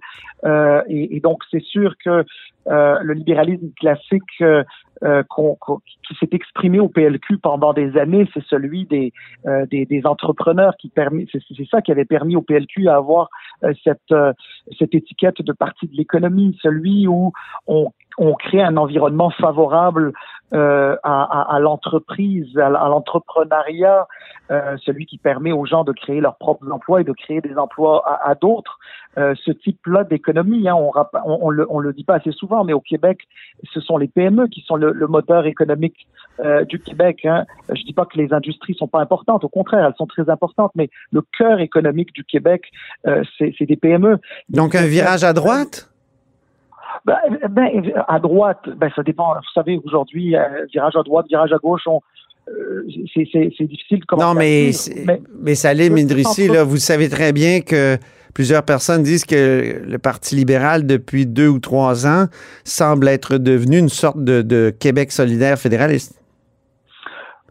euh, 0.45 0.81
et, 0.87 1.17
et, 1.17 1.19
donc 1.19 1.43
c'est 1.51 1.63
sûr 1.63 1.95
que 2.03 2.23
euh, 2.67 2.99
le 3.01 3.13
libéralisme 3.13 3.71
classique 3.79 4.23
euh, 4.41 4.63
euh, 5.03 5.23
qui 6.07 6.15
s'est 6.19 6.29
exprimé 6.31 6.79
au 6.79 6.89
PLQ 6.89 7.37
pendant 7.39 7.73
des 7.73 7.97
années, 7.97 8.27
c'est 8.33 8.43
celui 8.45 8.85
des, 8.85 9.13
des, 9.71 9.85
des, 9.85 10.05
entrepreneurs 10.05 10.75
qui 10.77 10.89
permet, 10.89 11.25
c'est 11.31 11.67
ça 11.71 11.81
qui 11.81 11.91
avait 11.91 12.05
permis 12.05 12.35
au 12.35 12.41
PLQ 12.41 12.89
à 12.89 12.97
avoir 12.97 13.29
cette, 13.83 14.13
cette 14.77 14.95
étiquette 14.95 15.41
de 15.41 15.53
partie 15.53 15.87
de 15.87 15.95
l'économie, 15.95 16.57
celui 16.61 17.07
où 17.07 17.31
on 17.67 17.91
on 18.19 18.35
crée 18.35 18.61
un 18.61 18.77
environnement 18.77 19.31
favorable 19.31 20.13
euh, 20.53 20.95
à, 21.03 21.55
à, 21.55 21.59
l'entreprise, 21.59 22.57
à, 22.57 22.69
l'entrepreneuriat, 22.69 24.07
euh, 24.51 24.77
celui 24.83 25.05
qui 25.05 25.17
permet 25.17 25.51
aux 25.51 25.65
gens 25.65 25.83
de 25.83 25.91
créer 25.91 26.21
leurs 26.21 26.37
propres 26.37 26.71
emplois 26.71 27.01
et 27.01 27.03
de 27.03 27.13
créer 27.13 27.39
des 27.39 27.55
emplois 27.57 28.03
à, 28.23 28.35
d'autres. 28.35 28.79
Euh, 29.17 29.35
ce 29.43 29.51
type-là 29.51 30.03
d'économie, 30.03 30.67
hein, 30.67 30.75
on, 30.75 30.91
on, 31.25 31.49
le, 31.49 31.67
on 31.69 31.79
le 31.79 31.93
dit 31.93 32.03
pas 32.03 32.15
assez 32.15 32.31
souvent, 32.31 32.63
mais 32.63 32.73
au 32.73 32.79
Québec, 32.79 33.19
ce 33.73 33.79
sont 33.79 33.97
les 33.97 34.07
PME 34.07 34.47
qui 34.47 34.61
sont 34.61 34.75
le, 34.75 34.93
moteur 35.07 35.45
économique 35.45 36.07
euh, 36.39 36.63
du 36.65 36.79
Québec. 36.79 37.25
Hein. 37.25 37.45
Je 37.73 37.83
dis 37.83 37.93
pas 37.93 38.05
que 38.05 38.17
les 38.17 38.33
industries 38.33 38.75
sont 38.75 38.87
pas 38.87 39.01
importantes, 39.01 39.43
au 39.43 39.49
contraire, 39.49 39.85
elles 39.85 39.97
sont 39.97 40.07
très 40.07 40.29
importantes, 40.29 40.71
mais 40.75 40.89
le 41.11 41.21
cœur 41.37 41.59
économique 41.59 42.13
du 42.13 42.23
Québec, 42.23 42.71
euh, 43.07 43.23
c'est 43.37 43.65
des 43.65 43.77
PME. 43.77 44.17
Donc 44.49 44.75
un 44.75 44.85
virage 44.85 45.23
à 45.23 45.33
droite? 45.33 45.88
Ben, 47.05 47.17
ben, 47.49 47.91
à 48.07 48.19
droite, 48.19 48.69
ben, 48.77 48.89
ça 48.95 49.03
dépend. 49.03 49.33
Vous 49.33 49.53
savez, 49.53 49.79
aujourd'hui, 49.83 50.35
euh, 50.35 50.65
virage 50.71 50.95
à 50.95 51.03
droite, 51.03 51.25
virage 51.29 51.51
à 51.53 51.57
gauche, 51.57 51.83
on, 51.87 52.01
euh, 52.49 52.83
c'est 53.13 53.67
difficile 53.67 53.99
de 53.99 54.05
commencer. 54.05 54.27
Non, 54.27 54.33
mais, 54.33 54.71
mais, 55.05 55.21
mais 55.39 55.55
Salim 55.55 55.97
Idrissi, 55.97 56.47
là, 56.47 56.63
vous 56.63 56.77
savez 56.77 57.09
très 57.09 57.31
bien 57.33 57.61
que 57.61 57.97
plusieurs 58.33 58.63
personnes 58.63 59.03
disent 59.03 59.25
que 59.25 59.81
le 59.85 59.97
Parti 59.97 60.35
libéral, 60.35 60.85
depuis 60.85 61.25
deux 61.25 61.47
ou 61.47 61.59
trois 61.59 62.07
ans, 62.07 62.25
semble 62.63 63.07
être 63.07 63.37
devenu 63.37 63.77
une 63.77 63.89
sorte 63.89 64.23
de, 64.23 64.41
de 64.41 64.73
Québec 64.77 65.11
solidaire 65.11 65.57
fédéraliste. 65.57 66.18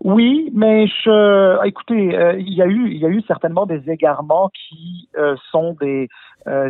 Oui, 0.05 0.51
mais 0.55 0.87
je, 0.87 1.67
écoutez, 1.67 2.17
euh, 2.17 2.35
il 2.39 2.55
y 2.55 2.63
a 2.63 2.67
eu, 2.67 2.89
il 2.89 2.99
y 2.99 3.07
a 3.07 3.09
eu 3.09 3.21
certainement 3.23 3.67
des 3.67 3.91
égarements 3.91 4.51
qui 4.51 5.09
sont 5.51 5.77
des 5.81 6.09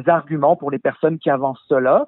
arguments 0.07 0.57
pour 0.57 0.71
les 0.71 0.79
personnes 0.79 1.19
qui 1.19 1.31
avancent 1.31 1.63
cela. 1.69 2.07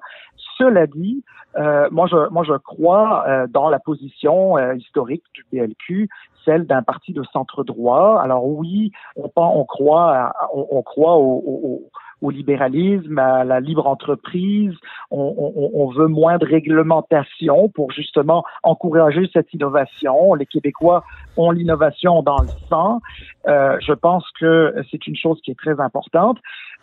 Cela 0.57 0.87
dit, 0.87 1.23
euh, 1.57 1.89
moi, 1.91 2.07
je, 2.07 2.29
moi, 2.29 2.43
je 2.43 2.53
crois 2.53 3.25
euh, 3.27 3.47
dans 3.47 3.69
la 3.69 3.79
position 3.79 4.57
euh, 4.57 4.75
historique 4.75 5.23
du 5.33 5.43
PLQ, 5.45 6.09
celle 6.45 6.65
d'un 6.65 6.81
parti 6.81 7.13
de 7.13 7.23
centre 7.23 7.63
droit. 7.63 8.19
Alors 8.21 8.45
oui, 8.45 8.91
on, 9.15 9.29
on 9.35 9.65
croit, 9.65 10.33
on, 10.53 10.81
croit 10.81 11.17
au, 11.17 11.81
libéralisme, 12.29 13.17
à 13.17 13.43
la 13.43 13.59
libre 13.59 13.87
entreprise. 13.87 14.73
On, 15.09 15.91
veut 15.95 16.07
moins 16.07 16.37
de 16.37 16.45
réglementation 16.45 17.69
pour 17.69 17.91
justement 17.91 18.43
encourager 18.63 19.29
cette 19.33 19.53
innovation. 19.53 20.35
Les 20.35 20.45
Québécois 20.45 21.03
ont 21.35 21.51
l'innovation 21.51 22.23
dans 22.23 22.41
le 22.41 22.47
sang. 22.69 23.01
je 23.45 23.93
pense 23.93 24.25
que 24.39 24.75
c'est 24.89 25.07
une 25.07 25.15
chose 25.15 25.39
qui 25.43 25.51
est 25.51 25.59
très 25.59 25.79
importante. 25.79 26.37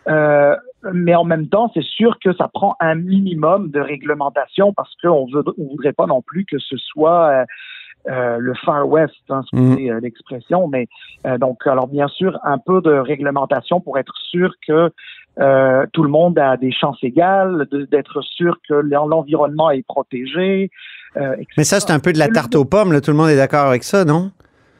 Euh, 0.07 0.55
mais 0.93 1.13
en 1.15 1.25
même 1.25 1.47
temps, 1.47 1.69
c'est 1.73 1.83
sûr 1.83 2.17
que 2.23 2.33
ça 2.33 2.47
prend 2.47 2.75
un 2.79 2.95
minimum 2.95 3.69
de 3.69 3.79
réglementation 3.79 4.73
parce 4.73 4.93
qu'on 5.01 5.27
ne 5.27 5.67
voudrait 5.69 5.93
pas 5.93 6.05
non 6.05 6.21
plus 6.21 6.45
que 6.45 6.57
ce 6.57 6.77
soit 6.77 7.29
euh, 7.29 7.45
euh 8.07 8.37
le 8.39 8.53
Far 8.65 8.87
West, 8.87 9.13
hein, 9.29 9.41
c'est 9.51 9.89
l'expression. 10.01 10.67
Mais 10.67 10.87
donc, 11.39 11.65
alors 11.65 11.87
bien 11.87 12.07
sûr, 12.07 12.39
un 12.43 12.57
peu 12.57 12.81
de 12.81 12.91
réglementation 12.91 13.81
pour 13.81 13.97
être 13.97 14.13
sûr 14.29 14.53
que 14.67 14.91
tout 15.93 16.03
le 16.03 16.09
monde 16.09 16.37
a 16.39 16.57
des 16.57 16.71
chances 16.71 16.97
égales, 17.03 17.67
d'être 17.91 18.21
sûr 18.21 18.57
que 18.67 18.73
l'environnement 18.73 19.69
est 19.71 19.85
protégé. 19.85 20.71
mais 21.57 21.63
ça, 21.63 21.79
c'est 21.79 21.91
un 21.91 21.99
peu 21.99 22.13
de 22.13 22.19
la 22.19 22.29
tarte 22.29 22.55
aux 22.55 22.65
pommes. 22.65 22.99
tout 23.01 23.11
le 23.11 23.17
monde 23.17 23.29
est 23.29 23.37
d'accord 23.37 23.67
avec 23.67 23.83
ça, 23.83 24.05
non? 24.05 24.31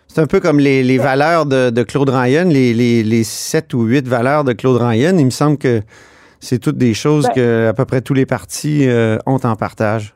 C'est 0.09 0.21
un 0.21 0.27
peu 0.27 0.39
comme 0.39 0.59
les, 0.59 0.97
valeurs 0.97 1.45
de, 1.45 1.83
Claude 1.83 2.09
Ryan, 2.09 2.45
les, 2.45 2.73
les, 2.73 3.23
sept 3.23 3.73
ou 3.75 3.83
huit 3.83 4.07
valeurs 4.07 4.43
de 4.43 4.53
Claude 4.53 4.81
Ryan. 4.81 5.15
Il 5.17 5.25
me 5.25 5.29
semble 5.29 5.57
que 5.57 5.81
c'est 6.39 6.57
toutes 6.57 6.77
des 6.77 6.95
choses 6.95 7.27
ben 7.27 7.33
que 7.35 7.67
à 7.67 7.73
peu 7.73 7.85
près 7.85 8.01
tous 8.01 8.15
les 8.15 8.25
partis 8.25 8.87
euh, 8.87 9.19
ont 9.27 9.39
en 9.43 9.55
partage. 9.55 10.15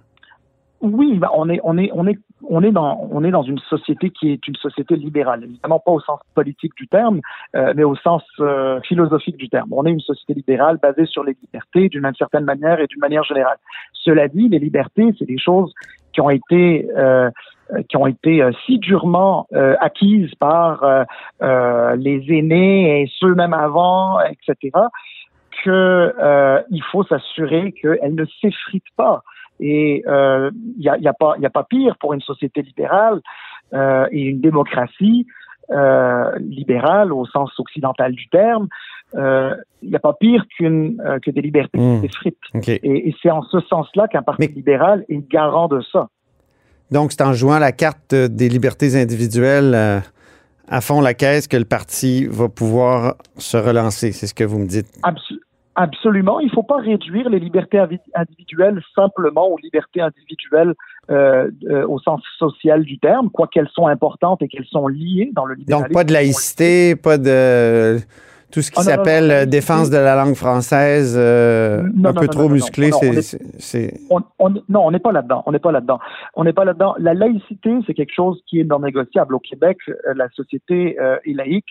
Oui, 0.82 1.18
ben 1.20 1.30
on 1.36 1.48
est 1.48 1.60
on 1.64 1.78
est 1.78 1.92
on 1.94 2.08
est 2.08 2.18
on 2.50 2.64
est 2.64 2.72
dans 2.72 3.08
on 3.12 3.24
est 3.24 3.32
dans 3.32 3.44
une 3.44 3.60
société 3.60 4.10
qui 4.10 4.32
est 4.32 4.48
une 4.48 4.56
société 4.56 4.96
libérale, 4.96 5.44
évidemment 5.44 5.80
pas 5.80 5.92
au 5.92 6.00
sens 6.00 6.20
politique 6.36 6.74
du 6.76 6.88
terme, 6.88 7.22
euh, 7.56 7.74
mais 7.76 7.84
au 7.84 7.96
sens 7.96 8.24
euh, 8.40 8.80
philosophique 8.82 9.38
du 9.38 9.50
terme. 9.50 9.70
On 9.72 9.86
est 9.86 9.92
une 9.92 10.00
société 10.00 10.34
libérale 10.34 10.78
basée 10.82 11.06
sur 11.06 11.24
les 11.24 11.36
libertés 11.42 11.90
d'une 11.90 12.10
certaine 12.18 12.46
manière 12.46 12.80
et 12.80 12.88
d'une 12.88 13.00
manière 13.00 13.24
générale. 13.24 13.58
Cela 13.94 14.28
dit, 14.28 14.50
les 14.50 14.60
libertés, 14.60 15.14
c'est 15.18 15.26
des 15.26 15.38
choses 15.38 15.74
qui 16.14 16.22
ont 16.22 16.30
été 16.30 16.88
euh, 16.98 17.30
qui 17.90 17.98
ont 17.98 18.08
été 18.08 18.42
euh, 18.42 18.52
si 18.66 18.78
durement 18.80 19.48
euh, 19.54 19.76
acquises 19.80 20.34
par 20.36 20.84
euh, 20.84 21.96
les 21.96 22.24
aînés 22.30 23.02
et 23.02 23.12
ceux 23.20 23.34
même 23.36 23.54
avant, 23.54 24.20
etc., 24.22 24.72
que 25.64 26.64
il 26.72 26.84
faut 26.92 27.04
s'assurer 27.04 27.72
qu'elles 27.72 28.16
ne 28.16 28.26
s'effritent 28.42 28.84
pas. 28.98 29.22
Et 29.60 30.04
il 30.06 30.80
n'y 30.80 30.90
a, 30.90 30.98
y 30.98 31.08
a, 31.08 31.14
pas, 31.14 31.36
y 31.40 31.46
a 31.46 31.50
pas 31.50 31.64
pire 31.64 31.96
pour 32.00 32.14
une 32.14 32.22
société 32.22 32.62
libérale 32.62 33.22
et 33.74 34.22
une 34.22 34.42
démocratie 34.42 35.26
libérale 36.40 37.14
au 37.14 37.26
sens 37.26 37.52
occidental 37.60 38.14
du 38.14 38.28
terme, 38.30 38.68
il 39.16 39.90
n'y 39.90 39.96
a 39.96 40.00
pas 40.00 40.14
pire 40.14 40.44
qu'une 40.58 40.98
que 41.24 41.32
des 41.32 41.42
libertés 41.42 41.80
mmh. 41.80 42.04
Et, 42.68 43.16
c'est 43.22 43.32
en 43.32 43.44
ce 43.44 43.60
sens-là 43.62 44.08
qu'un 44.08 44.22
parti 44.24 44.48
libéral 44.48 45.06
est 45.08 45.28
garant 45.30 45.68
de 45.68 45.82
ça. 45.82 46.10
Donc, 46.94 47.12
c'est 47.12 47.24
en 47.24 47.34
jouant 47.34 47.58
la 47.58 47.72
carte 47.72 48.14
des 48.14 48.50
libertés 48.50 48.96
individuelles 49.02 49.74
euh, 49.74 50.00
à 50.68 50.80
fond 50.80 51.02
la 51.02 51.16
caisse 51.16 51.48
que 51.48 51.58
le 51.58 51.66
parti 51.66 52.28
va 52.28 52.50
pouvoir 52.50 53.16
se 53.38 53.58
relancer. 53.58 54.12
C'est 54.12 54.28
ce 54.28 54.34
que 54.36 54.44
vous 54.44 54.60
me 54.60 54.68
dites. 54.68 54.88
absolument. 55.02 55.42
Il 55.76 56.46
ne 56.46 56.50
faut 56.50 56.64
pas 56.64 56.78
réduire 56.78 57.30
les 57.30 57.40
libertés 57.40 57.80
individuelles 58.14 58.82
simplement 58.96 59.48
aux 59.48 59.58
libertés 59.58 60.02
individuelles 60.02 60.74
euh, 61.10 61.50
euh, 61.70 61.86
au 61.88 62.00
sens 62.00 62.22
social 62.38 62.84
du 62.84 63.00
terme, 63.00 63.30
quoi 63.30 63.48
qu'elles 63.48 63.70
sont 63.74 63.88
importantes 63.88 64.42
et 64.42 64.48
qu'elles 64.48 64.68
sont 64.68 64.88
liées 64.88 65.32
dans 65.34 65.46
le 65.46 65.56
libéralisme. 65.56 65.90
Donc, 65.90 65.94
pas 65.94 66.04
de 66.04 66.14
laïcité, 66.14 66.96
pas 66.96 67.18
de 67.18 67.98
tout 68.54 68.62
ce 68.62 68.70
qui 68.70 68.80
ah, 68.80 68.84
s'appelle 68.84 69.32
euh, 69.32 69.46
défense 69.48 69.90
de 69.90 69.98
la 69.98 70.16
langue 70.16 70.36
française, 70.36 71.16
euh, 71.18 71.82
un 72.06 72.14
peu 72.14 72.28
trop 72.28 72.50
musclé, 72.50 72.92
c'est. 73.58 73.94
Non, 74.70 74.86
on 74.86 74.92
n'est 74.92 75.00
pas 75.00 75.12
là-dedans. 75.12 75.42
On 75.48 75.52
n'est 75.52 75.60
pas 75.60 75.72
là-dedans. 75.72 76.00
On 76.36 76.44
n'est 76.44 76.54
pas 76.54 76.64
là-dedans. 76.64 76.94
La 77.00 77.16
laïcité, 77.16 77.72
c'est 77.88 77.96
quelque 77.96 78.14
chose 78.16 78.40
qui 78.48 78.60
est 78.60 78.64
non 78.64 78.80
négociable. 78.80 79.34
Au 79.34 79.40
Québec, 79.40 79.78
euh, 79.88 79.94
la 80.16 80.30
société 80.30 80.96
est 81.26 81.34
laïque. 81.34 81.66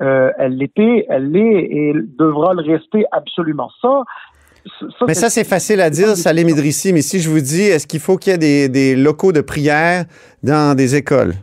elle 0.00 0.56
l'était, 0.56 1.06
elle 1.08 1.32
l'est 1.32 1.68
et 1.70 1.92
devra 2.18 2.54
le 2.54 2.62
rester 2.62 3.04
absolument. 3.10 3.70
Ça, 3.82 4.04
mais 5.08 5.14
ça, 5.14 5.30
c'est 5.30 5.44
facile 5.44 5.80
à 5.80 5.90
dire, 5.90 6.16
Salim 6.16 6.48
Idrissi, 6.48 6.92
mais 6.92 7.02
si 7.02 7.20
je 7.20 7.30
vous 7.30 7.40
dis, 7.40 7.62
est-ce 7.62 7.86
qu'il 7.86 8.00
faut 8.00 8.16
qu'il 8.16 8.32
y 8.32 8.34
ait 8.34 8.38
des, 8.38 8.68
des, 8.68 8.94
locaux 8.96 9.32
de 9.32 9.40
prière 9.40 10.04
dans 10.42 10.76
des 10.76 10.94
écoles? 10.94 11.34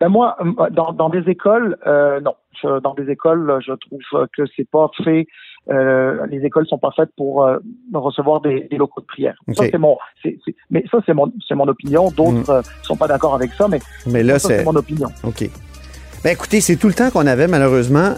Ben 0.00 0.08
moi, 0.08 0.36
dans, 0.70 0.92
dans 0.92 1.08
des 1.08 1.28
écoles, 1.30 1.76
non. 2.22 2.34
Euh, 2.64 2.80
dans 2.80 2.94
des 2.94 3.10
écoles, 3.10 3.58
je 3.64 3.72
trouve 3.72 4.28
que 4.36 4.42
c'est 4.56 4.68
pas 4.68 4.90
fait. 5.04 5.26
Euh, 5.70 6.26
les 6.30 6.44
écoles 6.44 6.66
sont 6.66 6.78
pas 6.78 6.90
faites 6.96 7.10
pour 7.16 7.44
euh, 7.44 7.58
recevoir 7.92 8.40
des, 8.40 8.68
locaux 8.72 9.00
de 9.00 9.06
prière. 9.06 9.34
Ça 9.54 9.64
c'est 9.70 9.78
mon, 9.78 9.96
mais 10.70 10.84
ça 10.90 10.98
c'est 11.04 11.14
mon, 11.14 11.32
c'est 11.46 11.54
mon 11.54 11.68
opinion. 11.68 12.10
D'autres 12.10 12.60
mm. 12.60 12.62
sont 12.82 12.96
pas 12.96 13.06
d'accord 13.06 13.34
avec 13.34 13.52
ça, 13.52 13.68
mais, 13.68 13.78
mais 14.06 14.22
là 14.22 14.38
c'est 14.38 14.64
mon 14.64 14.76
opinion. 14.76 15.08
Ok. 15.24 15.48
Ben 16.24 16.30
écoutez, 16.30 16.60
c'est 16.60 16.76
tout 16.76 16.88
le 16.88 16.94
temps 16.94 17.10
qu'on 17.10 17.26
avait 17.26 17.46
malheureusement. 17.46 18.14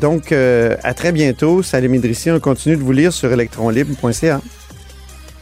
donc 0.00 0.32
à 0.32 0.94
très 0.94 1.12
bientôt. 1.12 1.62
Salim 1.62 1.94
Idrissi, 1.94 2.30
on 2.30 2.40
continue 2.40 2.76
de 2.76 2.82
vous 2.82 2.92
lire 2.92 3.12
sur 3.12 3.30
electronlibre.ca. 3.30 4.40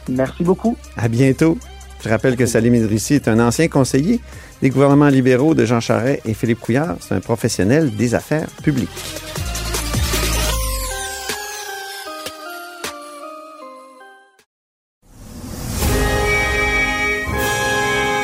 Merci 0.09 0.43
beaucoup. 0.43 0.77
À 0.95 1.07
bientôt. 1.07 1.57
Je 2.03 2.09
rappelle 2.09 2.35
que 2.35 2.45
Salim 2.45 2.75
Idrissi 2.75 3.15
est 3.15 3.27
un 3.27 3.39
ancien 3.39 3.67
conseiller 3.67 4.19
des 4.61 4.69
gouvernements 4.69 5.09
libéraux 5.09 5.53
de 5.53 5.65
Jean 5.65 5.79
Charest 5.79 6.21
et 6.25 6.33
Philippe 6.33 6.59
Couillard. 6.59 6.95
C'est 6.99 7.15
un 7.15 7.19
professionnel 7.19 7.95
des 7.95 8.15
affaires 8.15 8.47
publiques. 8.63 8.89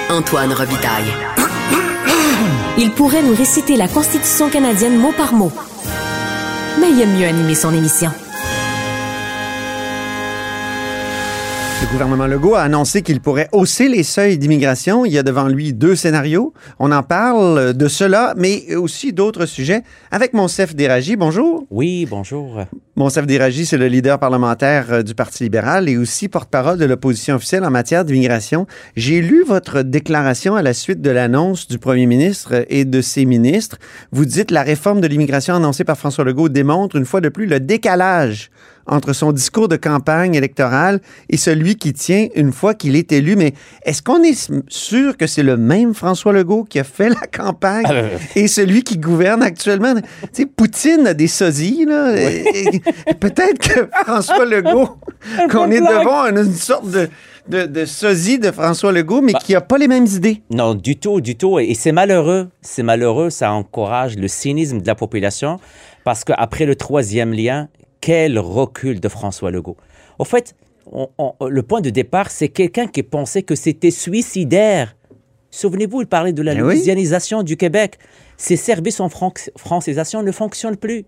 Antoine 0.09 0.53
Robitaille. 0.53 1.11
Il 2.77 2.91
pourrait 2.91 3.23
nous 3.23 3.35
réciter 3.35 3.77
la 3.77 3.87
Constitution 3.87 4.49
canadienne 4.49 4.97
mot 4.97 5.11
par 5.11 5.33
mot. 5.33 5.51
Mais 6.79 6.91
il 6.91 7.01
aime 7.01 7.17
mieux 7.17 7.25
animer 7.25 7.55
son 7.55 7.73
émission. 7.73 8.11
Le 11.83 11.89
gouvernement 11.91 12.27
Legault 12.27 12.55
a 12.55 12.61
annoncé 12.61 13.01
qu'il 13.01 13.19
pourrait 13.19 13.49
hausser 13.51 13.89
les 13.89 14.03
seuils 14.03 14.37
d'immigration. 14.37 15.03
Il 15.03 15.11
y 15.11 15.17
a 15.17 15.23
devant 15.23 15.49
lui 15.49 15.73
deux 15.73 15.97
scénarios. 15.97 16.53
On 16.79 16.93
en 16.93 17.03
parle 17.03 17.73
de 17.73 17.87
cela, 17.89 18.33
mais 18.37 18.73
aussi 18.75 19.11
d'autres 19.11 19.45
sujets 19.45 19.83
avec 20.09 20.33
Monsef 20.33 20.75
Déragi. 20.75 21.17
Bonjour. 21.17 21.65
Oui, 21.69 22.07
bonjour. 22.09 22.61
Monsef 22.95 23.25
Déragi, 23.25 23.65
c'est 23.65 23.77
le 23.77 23.87
leader 23.87 24.17
parlementaire 24.17 24.93
euh, 24.93 25.03
du 25.03 25.13
Parti 25.13 25.43
libéral 25.43 25.89
et 25.89 25.97
aussi 25.97 26.29
porte-parole 26.29 26.77
de 26.77 26.85
l'opposition 26.85 27.35
officielle 27.35 27.65
en 27.65 27.71
matière 27.71 28.05
d'immigration. 28.05 28.65
J'ai 28.95 29.21
lu 29.21 29.43
votre 29.45 29.81
déclaration 29.81 30.55
à 30.55 30.61
la 30.61 30.73
suite 30.73 31.01
de 31.01 31.09
l'annonce 31.09 31.67
du 31.67 31.79
premier 31.79 32.05
ministre 32.05 32.65
et 32.69 32.85
de 32.85 33.01
ses 33.01 33.25
ministres. 33.25 33.77
Vous 34.13 34.23
dites 34.25 34.51
la 34.51 34.63
réforme 34.63 35.01
de 35.01 35.07
l'immigration 35.07 35.53
annoncée 35.55 35.83
par 35.83 35.97
François 35.97 36.23
Legault 36.23 36.47
démontre 36.47 36.95
une 36.95 37.05
fois 37.05 37.19
de 37.19 37.29
plus 37.29 37.45
le 37.45 37.59
décalage 37.59 38.51
entre 38.87 39.13
son 39.13 39.31
discours 39.31 39.67
de 39.67 39.75
campagne 39.75 40.35
électorale 40.35 40.99
et 41.29 41.37
celui 41.37 41.75
qui 41.75 41.93
tient 41.93 42.27
une 42.35 42.51
fois 42.51 42.73
qu'il 42.73 42.95
est 42.95 43.11
élu. 43.11 43.35
Mais 43.35 43.53
est-ce 43.85 44.01
qu'on 44.01 44.21
est 44.23 44.51
sûr 44.67 45.17
que 45.17 45.27
c'est 45.27 45.43
le 45.43 45.57
même 45.57 45.93
François 45.93 46.33
Legault 46.33 46.63
qui 46.63 46.79
a 46.79 46.83
fait 46.83 47.09
la 47.09 47.27
campagne 47.31 47.85
et 48.35 48.47
celui 48.47 48.83
qui 48.83 48.97
gouverne 48.97 49.43
actuellement? 49.43 49.93
Tu 49.95 50.01
sais, 50.33 50.45
Poutine 50.45 51.07
a 51.07 51.13
des 51.13 51.27
sosies, 51.27 51.85
là. 51.85 52.13
Peut-être 53.19 53.59
que 53.59 53.89
François 54.03 54.45
Legault, 54.45 54.97
qu'on 55.51 55.71
est 55.71 55.79
devant 55.79 56.25
une, 56.25 56.37
une 56.37 56.53
sorte 56.53 56.89
de, 56.89 57.09
de, 57.47 57.65
de 57.65 57.85
sosie 57.85 58.39
de 58.39 58.51
François 58.51 58.91
Legault, 58.91 59.21
mais 59.21 59.33
qui 59.33 59.53
n'a 59.53 59.61
pas 59.61 59.77
les 59.77 59.87
mêmes 59.87 60.07
idées. 60.07 60.41
Non, 60.49 60.75
du 60.75 60.97
tout, 60.97 61.21
du 61.21 61.35
tout. 61.35 61.59
Et 61.59 61.73
c'est 61.73 61.91
malheureux. 61.91 62.49
C'est 62.61 62.83
malheureux. 62.83 63.29
Ça 63.29 63.51
encourage 63.51 64.17
le 64.17 64.27
cynisme 64.27 64.81
de 64.81 64.87
la 64.87 64.95
population 64.95 65.59
parce 66.03 66.23
qu'après 66.23 66.65
le 66.65 66.75
troisième 66.75 67.33
lien, 67.33 67.69
quel 68.05 68.37
recul 68.37 68.99
de 68.99 69.07
François 69.07 69.49
Legault. 69.49 69.77
Au 70.19 70.25
fait, 70.25 70.55
on- 70.91 71.07
on- 71.17 71.35
le 71.47 71.63
point 71.63 71.79
de 71.79 71.89
départ, 71.89 72.31
c'est 72.31 72.49
quelqu'un 72.49 72.87
qui 72.87 73.01
pensait 73.01 73.43
que 73.43 73.55
c'était 73.55 73.91
suicidaire. 73.91 74.97
Souvenez-vous, 75.51 76.01
il 76.01 76.07
parlait 76.07 76.33
de 76.33 76.41
la 76.41 76.51
Eh 76.53 76.55
oui. 76.61 76.73
louisianisation 76.75 77.43
du 77.43 77.55
Québec. 77.55 77.97
Ces 78.35 78.57
services 78.57 78.99
en 78.99 79.07
fran- 79.07 79.31
francisation 79.55 80.21
ne 80.21 80.33
fonctionnent 80.33 80.75
plus. 80.75 81.05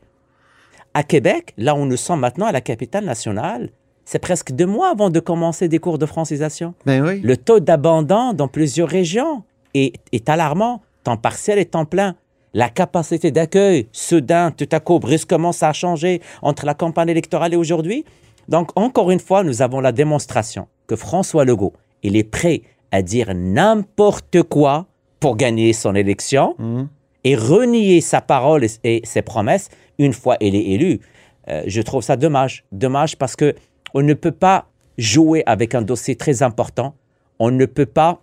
À 0.94 1.04
Québec, 1.04 1.54
là 1.58 1.76
où 1.76 1.86
nous 1.86 1.98
sommes 1.98 2.22
maintenant, 2.22 2.46
à 2.46 2.54
la 2.54 2.62
capitale 2.62 3.04
nationale, 3.04 3.72
c'est 4.06 4.20
presque 4.20 4.54
deux 4.54 4.66
mois 4.68 4.90
avant 4.92 5.10
de 5.10 5.20
commencer 5.20 5.68
des 5.68 5.80
cours 5.80 5.98
de 5.98 6.06
francisation. 6.06 6.76
Ben 6.86 7.04
oui. 7.06 7.20
Le 7.20 7.36
taux 7.36 7.60
d'abandon 7.60 8.32
dans 8.32 8.48
plusieurs 8.48 8.88
régions 8.88 9.44
est, 9.74 9.96
est 10.14 10.30
alarmant, 10.30 10.82
temps 11.04 11.18
partiel 11.18 11.60
et 11.60 11.66
temps 11.66 11.84
plein. 11.84 12.16
La 12.58 12.70
capacité 12.70 13.32
d'accueil, 13.32 13.88
soudain, 13.92 14.50
tout 14.52 14.70
à 14.72 14.80
coup, 14.80 14.98
brusquement, 15.00 15.52
ça 15.52 15.68
a 15.70 15.74
changé 15.74 16.22
entre 16.42 16.66
la 16.66 16.74
campagne 16.74 17.10
électorale 17.10 17.54
et 17.54 17.58
aujourd'hui. 17.58 18.06
Donc, 18.48 18.70
encore 18.78 19.12
une 19.12 19.20
fois, 19.20 19.44
nous 19.44 19.62
avons 19.62 19.82
la 19.82 19.92
démonstration 19.92 20.68
que 20.88 20.96
François 20.96 21.44
Legault, 21.44 21.74
il 22.02 22.16
est 22.16 22.24
prêt 22.24 22.62
à 22.94 23.02
dire 23.02 23.34
n'importe 23.36 24.42
quoi 24.44 24.86
pour 25.20 25.36
gagner 25.36 25.74
son 25.74 25.96
élection 25.96 26.56
Mhm. 26.58 26.88
et 27.26 27.36
renier 27.36 28.00
sa 28.00 28.22
parole 28.22 28.64
et, 28.64 28.70
et 28.84 29.02
ses 29.04 29.22
promesses 29.22 29.68
une 29.98 30.14
fois 30.14 30.38
il 30.40 30.56
est 30.56 30.66
élu. 30.76 31.02
Euh, 31.50 31.64
je 31.68 31.82
trouve 31.82 32.04
ça 32.04 32.16
dommage. 32.16 32.64
Dommage 32.72 33.18
parce 33.18 33.36
que 33.36 33.54
on 33.94 34.02
ne 34.02 34.14
peut 34.14 34.32
pas 34.32 34.68
jouer 34.98 35.44
avec 35.46 35.76
un 35.76 35.82
dossier 35.82 36.16
très 36.16 36.42
important. 36.44 36.94
On 37.40 37.52
ne 37.52 37.66
peut 37.66 37.86
pas 37.86 38.22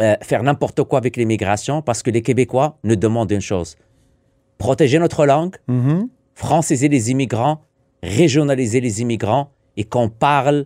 euh, 0.00 0.14
faire 0.22 0.42
n'importe 0.42 0.82
quoi 0.84 0.98
avec 0.98 1.16
l'immigration 1.16 1.82
parce 1.82 2.02
que 2.02 2.10
les 2.10 2.22
Québécois 2.22 2.78
nous 2.84 2.96
demandent 2.96 3.30
une 3.30 3.40
chose. 3.40 3.76
Protéger 4.58 4.98
notre 4.98 5.26
langue, 5.26 5.56
Mhm. 5.68 6.08
franciser 6.34 6.88
les 6.88 7.10
immigrants, 7.10 7.60
régionaliser 8.02 8.80
les 8.80 9.00
immigrants 9.02 9.50
et 9.76 9.84
qu'on 9.84 10.08
parle 10.08 10.64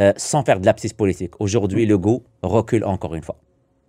euh, 0.00 0.12
sans 0.16 0.42
faire 0.44 0.58
de 0.58 0.66
lapsus 0.66 0.88
politique. 0.96 1.32
Aujourd'hui, 1.40 1.86
le 1.86 1.96
goût 1.98 2.24
recule 2.42 2.84
encore 2.84 3.14
une 3.14 3.22
fois. 3.22 3.36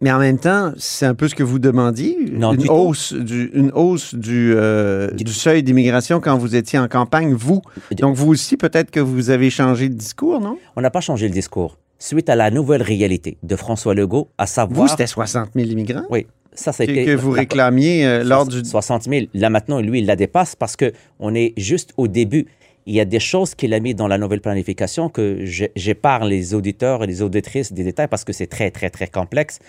Mais 0.01 0.11
en 0.11 0.19
même 0.19 0.37
temps, 0.37 0.71
c'est 0.77 1.05
un 1.07 1.15
peu 1.15 1.27
ce 1.27 1.33
que 1.33 1.41
vous 1.41 1.57
demandiez, 1.57 2.15
Non, 2.31 2.53
une, 2.53 2.69
hausse 2.69 3.13
du, 3.13 3.49
une 3.55 3.71
hausse 3.73 4.13
du, 4.13 4.53
euh, 4.55 5.09
Du- 5.11 5.23
du 5.23 5.33
seuil 5.33 5.63
d'immigration 5.63 6.19
quand 6.19 6.37
vous 6.37 6.55
étiez 6.55 6.77
en 6.77 6.87
campagne, 6.87 7.33
vous. 7.33 7.61
Donc 7.93 8.15
vous 8.15 8.27
aussi, 8.27 8.55
peut-être 8.55 8.91
que 8.91 8.99
vous 8.99 9.29
avez 9.31 9.49
changé 9.49 9.89
de 9.89 9.95
discours, 9.95 10.39
non? 10.41 10.57
On 10.75 10.81
n'a 10.81 10.91
pas 10.91 11.01
changé 11.01 11.27
le 11.27 11.33
discours. 11.33 11.77
Suite 11.99 12.29
à 12.29 12.35
la 12.35 12.51
nouvelle 12.51 12.81
réalité 12.81 13.37
de 13.43 13.55
François 13.55 13.93
Legault, 13.93 14.29
à 14.37 14.45
savoir... 14.47 14.81
Vous, 14.83 14.87
c'était 14.89 15.07
60 15.07 15.49
000 15.55 15.69
immigrants 15.69 16.03
Oui, 16.09 16.27
ça 16.53 16.71
que, 16.71 16.77
c'était... 16.77 17.05
que 17.05 17.15
vous 17.15 17.33
la- 17.33 17.39
réclamiez 17.41 18.05
euh, 18.05 18.23
lors 18.23 18.45
du... 18.45 18.63
60 18.65 19.03
000. 19.03 19.25
Là 19.33 19.49
maintenant, 19.49 19.79
lui, 19.79 19.99
il 19.99 20.05
la 20.05 20.15
dépasse 20.15 20.55
parce 20.55 20.75
que 20.75 20.91
on 21.19 21.33
est 21.33 21.53
juste 21.57 21.93
au 21.97 22.07
début. 22.07 22.47
Il 22.85 22.93
y 22.93 22.99
a 22.99 23.05
des 23.05 23.19
choses 23.19 23.55
qu'il 23.55 23.73
a 23.73 23.79
mis 23.79 23.95
dans 23.95 24.07
la 24.07 24.17
nouvelle 24.17 24.41
planification 24.41 25.09
que 25.09 25.39
j'épargne 25.75 26.27
les 26.29 26.53
auditeurs 26.53 27.03
et 27.03 27.07
les 27.07 27.21
auditrices 27.23 27.73
des 27.73 27.83
détails 27.83 28.07
parce 28.07 28.23
que 28.23 28.33
c'est 28.33 28.45
très, 28.47 28.69
très, 28.71 28.89
très 28.91 29.07
complexe. 29.07 29.59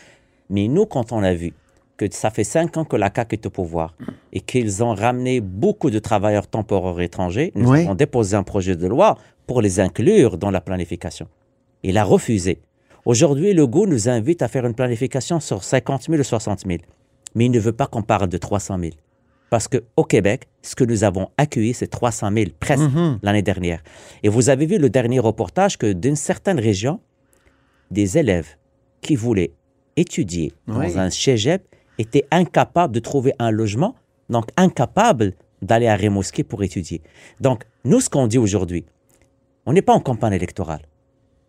Mais 0.51 0.69
nous, 0.69 0.85
quand 0.85 1.12
on 1.12 1.23
a 1.23 1.33
vu 1.33 1.53
que 1.97 2.05
ça 2.11 2.31
fait 2.31 2.45
cinq 2.45 2.77
ans 2.77 2.85
que 2.85 2.97
la 2.97 3.11
CAQ 3.15 3.37
est 3.37 3.47
au 3.47 3.51
pouvoir 3.51 3.95
et 4.35 4.41
qu'ils 4.41 4.85
ont 4.85 4.93
ramené 4.95 5.41
beaucoup 5.41 5.89
de 5.91 5.99
travailleurs 5.99 6.47
temporaires 6.47 7.01
étrangers, 7.01 7.53
nous 7.55 7.71
Oui. 7.71 7.85
avons 7.85 7.95
déposé 7.95 8.37
un 8.37 8.43
projet 8.43 8.77
de 8.77 8.87
loi 8.87 9.17
pour 9.47 9.62
les 9.62 9.81
inclure 9.81 10.37
dans 10.37 10.51
la 10.51 10.61
planification. 10.61 11.27
Il 11.88 11.99
a 11.99 12.05
refusé. 12.05 12.59
Aujourd'hui, 13.05 13.53
le 13.53 13.64
goût 13.68 13.87
nous 13.87 14.09
invite 14.09 14.42
à 14.42 14.49
faire 14.49 14.66
une 14.66 14.75
planification 14.75 15.38
sur 15.38 15.62
50 15.62 16.03
000 16.09 16.18
ou 16.18 16.25
60 16.25 16.64
000. 16.66 16.79
Mais 17.37 17.44
il 17.44 17.51
ne 17.53 17.61
veut 17.61 17.72
pas 17.72 17.87
qu'on 17.87 18.03
parle 18.03 18.29
de 18.29 18.37
300 18.38 18.77
000. 18.81 18.92
Parce 19.51 19.68
qu'au 19.68 20.03
Québec, 20.03 20.49
ce 20.62 20.75
que 20.75 20.83
nous 20.83 21.05
avons 21.05 21.29
accueilli, 21.38 21.75
c'est 21.75 21.87
300 21.87 22.31
000 22.33 22.46
presque 22.59 22.83
Mhm. 22.83 23.20
l'année 23.22 23.42
dernière. 23.42 23.85
Et 24.25 24.29
vous 24.29 24.49
avez 24.49 24.66
vu 24.66 24.79
le 24.79 24.90
dernier 24.90 25.20
reportage 25.20 25.79
que 25.79 25.92
d'une 25.92 26.16
certaine 26.16 26.59
région, 26.59 26.99
des 27.92 28.18
élèves 28.18 28.57
qui 29.01 29.14
voulaient 29.14 29.53
étudier 29.96 30.53
Oui. 30.66 30.75
dans 30.92 30.99
un 30.99 31.11
cégep 31.11 31.62
étaient 31.99 32.27
incapables 32.33 32.92
de 32.92 32.99
trouver 32.99 33.33
un 33.38 33.53
logement, 33.53 33.94
donc 34.29 34.46
incapables 34.57 35.35
d'aller 35.62 35.87
à 35.87 35.94
Rimouski 35.94 36.42
pour 36.42 36.64
étudier. 36.64 37.01
Donc, 37.40 37.62
nous, 37.85 38.01
ce 38.01 38.11
qu'on 38.11 38.27
dit 38.27 38.38
aujourd'hui, 38.38 38.85
on 39.66 39.72
n'est 39.72 39.83
pas 39.83 39.94
en 39.94 40.01
campagne 40.01 40.33
électorale. 40.33 40.83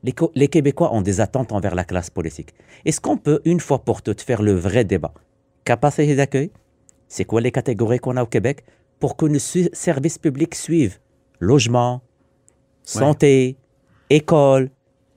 Les, 0.03 0.11
Co- 0.11 0.31
les 0.35 0.47
Québécois 0.47 0.93
ont 0.93 1.01
des 1.01 1.21
attentes 1.21 1.51
envers 1.51 1.75
la 1.75 1.83
classe 1.83 2.09
politique. 2.09 2.53
Est-ce 2.85 3.01
qu'on 3.01 3.17
peut, 3.17 3.41
une 3.45 3.59
fois 3.59 3.79
pour 3.79 4.01
toutes, 4.01 4.21
faire 4.21 4.41
le 4.41 4.53
vrai 4.53 4.83
débat? 4.83 5.13
Capacité 5.65 6.15
d'accueil? 6.15 6.51
C'est 7.07 7.25
quoi 7.25 7.41
les 7.41 7.51
catégories 7.51 7.99
qu'on 7.99 8.17
a 8.17 8.23
au 8.23 8.27
Québec 8.27 8.63
pour 8.99 9.15
que 9.15 9.25
nos 9.25 9.39
services 9.39 10.17
publics 10.17 10.55
suivent? 10.55 10.99
Logement, 11.39 12.01
santé, 12.83 13.57
école, 14.09 14.69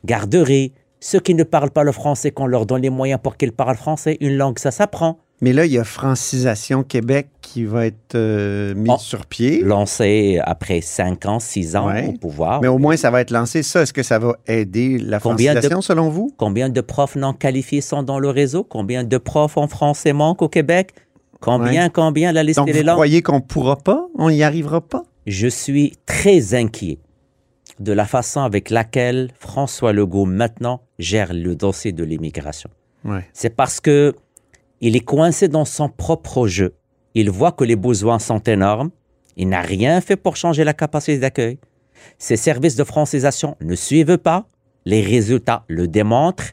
garderie. 0.05 0.73
Ceux 0.99 1.21
qui 1.21 1.35
ne 1.35 1.45
parlent 1.45 1.71
pas 1.71 1.83
le 1.85 1.93
français, 1.93 2.31
qu'on 2.31 2.47
leur 2.47 2.67
donne 2.67 2.83
les 2.83 2.91
moyens 2.91 3.21
pour 3.23 3.37
qu'ils 3.37 3.53
parlent 3.53 3.77
français. 3.77 4.17
Une 4.21 4.37
langue, 4.37 4.59
ça 4.59 4.71
s'apprend. 4.71 5.19
Mais 5.43 5.53
là, 5.55 5.65
il 5.65 5.73
y 5.73 5.79
a 5.79 5.85
Francisation 5.85 6.83
Québec 6.83 7.29
qui 7.41 7.65
va 7.65 7.87
être 7.87 8.15
euh, 8.15 8.75
mise 8.75 8.93
Oh. 8.95 8.99
sur 8.99 9.25
pied. 9.27 9.63
Lancé 9.63 10.39
après 10.45 10.81
5 10.83 11.25
ans, 11.27 11.41
6 11.41 11.77
ans 11.77 11.87
Ouais. 11.89 12.09
au 12.09 12.13
pouvoir. 12.19 12.61
Mais 12.61 12.69
au 12.69 12.77
moins, 12.79 12.97
ça 12.97 13.11
va 13.11 13.23
être 13.23 13.31
lancé. 13.31 13.63
Ça, 13.63 13.83
est-ce 13.83 13.93
que 13.95 14.03
ça 14.03 14.19
va 14.19 14.37
aider 14.47 14.99
la 14.99 15.19
Combien 15.19 15.53
de- 15.55 15.61
francisation, 15.61 15.81
selon 15.81 16.11
vous? 16.11 16.31
Combien 16.37 16.69
de 16.69 16.81
profs 16.83 17.17
non 17.17 17.33
qualifiés 17.33 17.81
sont 17.81 18.03
dans 18.03 18.19
le 18.19 18.29
réseau? 18.29 18.65
Combien 18.65 19.03
de 19.03 19.17
profs 19.19 19.57
en 19.57 19.67
français 19.67 20.13
manquent 20.13 20.43
au 20.43 20.49
Québec? 20.49 20.93
Combien, 21.41 21.89
combien? 21.89 22.33
La 22.33 22.43
liste 22.43 22.59
Donc, 22.59 22.71
vous 22.71 22.83
croyez 22.85 23.23
qu'on 23.23 23.41
pourra 23.41 23.77
pas? 23.77 24.07
On 24.19 24.31
n'y 24.31 24.43
arrivera 24.43 24.83
pas? 24.83 25.05
Je 25.27 25.49
suis 25.49 25.95
très 26.05 26.55
inquiet 26.55 26.99
de 27.79 27.93
la 27.95 28.05
façon 28.05 28.41
avec 28.43 28.69
laquelle 28.69 29.31
François 29.39 29.95
Legault 29.95 30.27
maintenant 30.27 30.83
gère 30.99 31.33
le 31.33 31.55
dossier 31.57 31.93
de 31.93 32.05
l'immigration. 32.05 32.69
Ouais. 33.07 33.27
C'est 33.33 33.57
parce 33.57 33.81
que 33.81 34.15
il 34.81 34.97
est 34.97 35.01
coincé 35.05 35.49
dans 35.49 35.65
son 35.65 35.89
propre 35.89 36.47
jeu. 36.47 36.75
Il 37.15 37.31
voit 37.31 37.53
que 37.53 37.65
les 37.65 37.77
besoins 37.77 38.19
sont 38.19 38.39
énormes. 38.41 38.91
Il 39.37 39.49
n'a 39.49 39.61
rien 39.61 40.01
fait 40.01 40.17
pour 40.17 40.37
changer 40.37 40.65
la 40.65 40.75
capacité 40.75 41.19
d'accueil. 41.19 41.59
Ses 42.19 42.37
services 42.37 42.77
de 42.77 42.85
francisation 42.85 43.57
ne 43.61 43.75
suivent 43.75 44.19
pas. 44.19 44.47
Les 44.85 45.03
résultats 45.03 45.65
le 45.69 45.87
démontrent. 45.89 46.45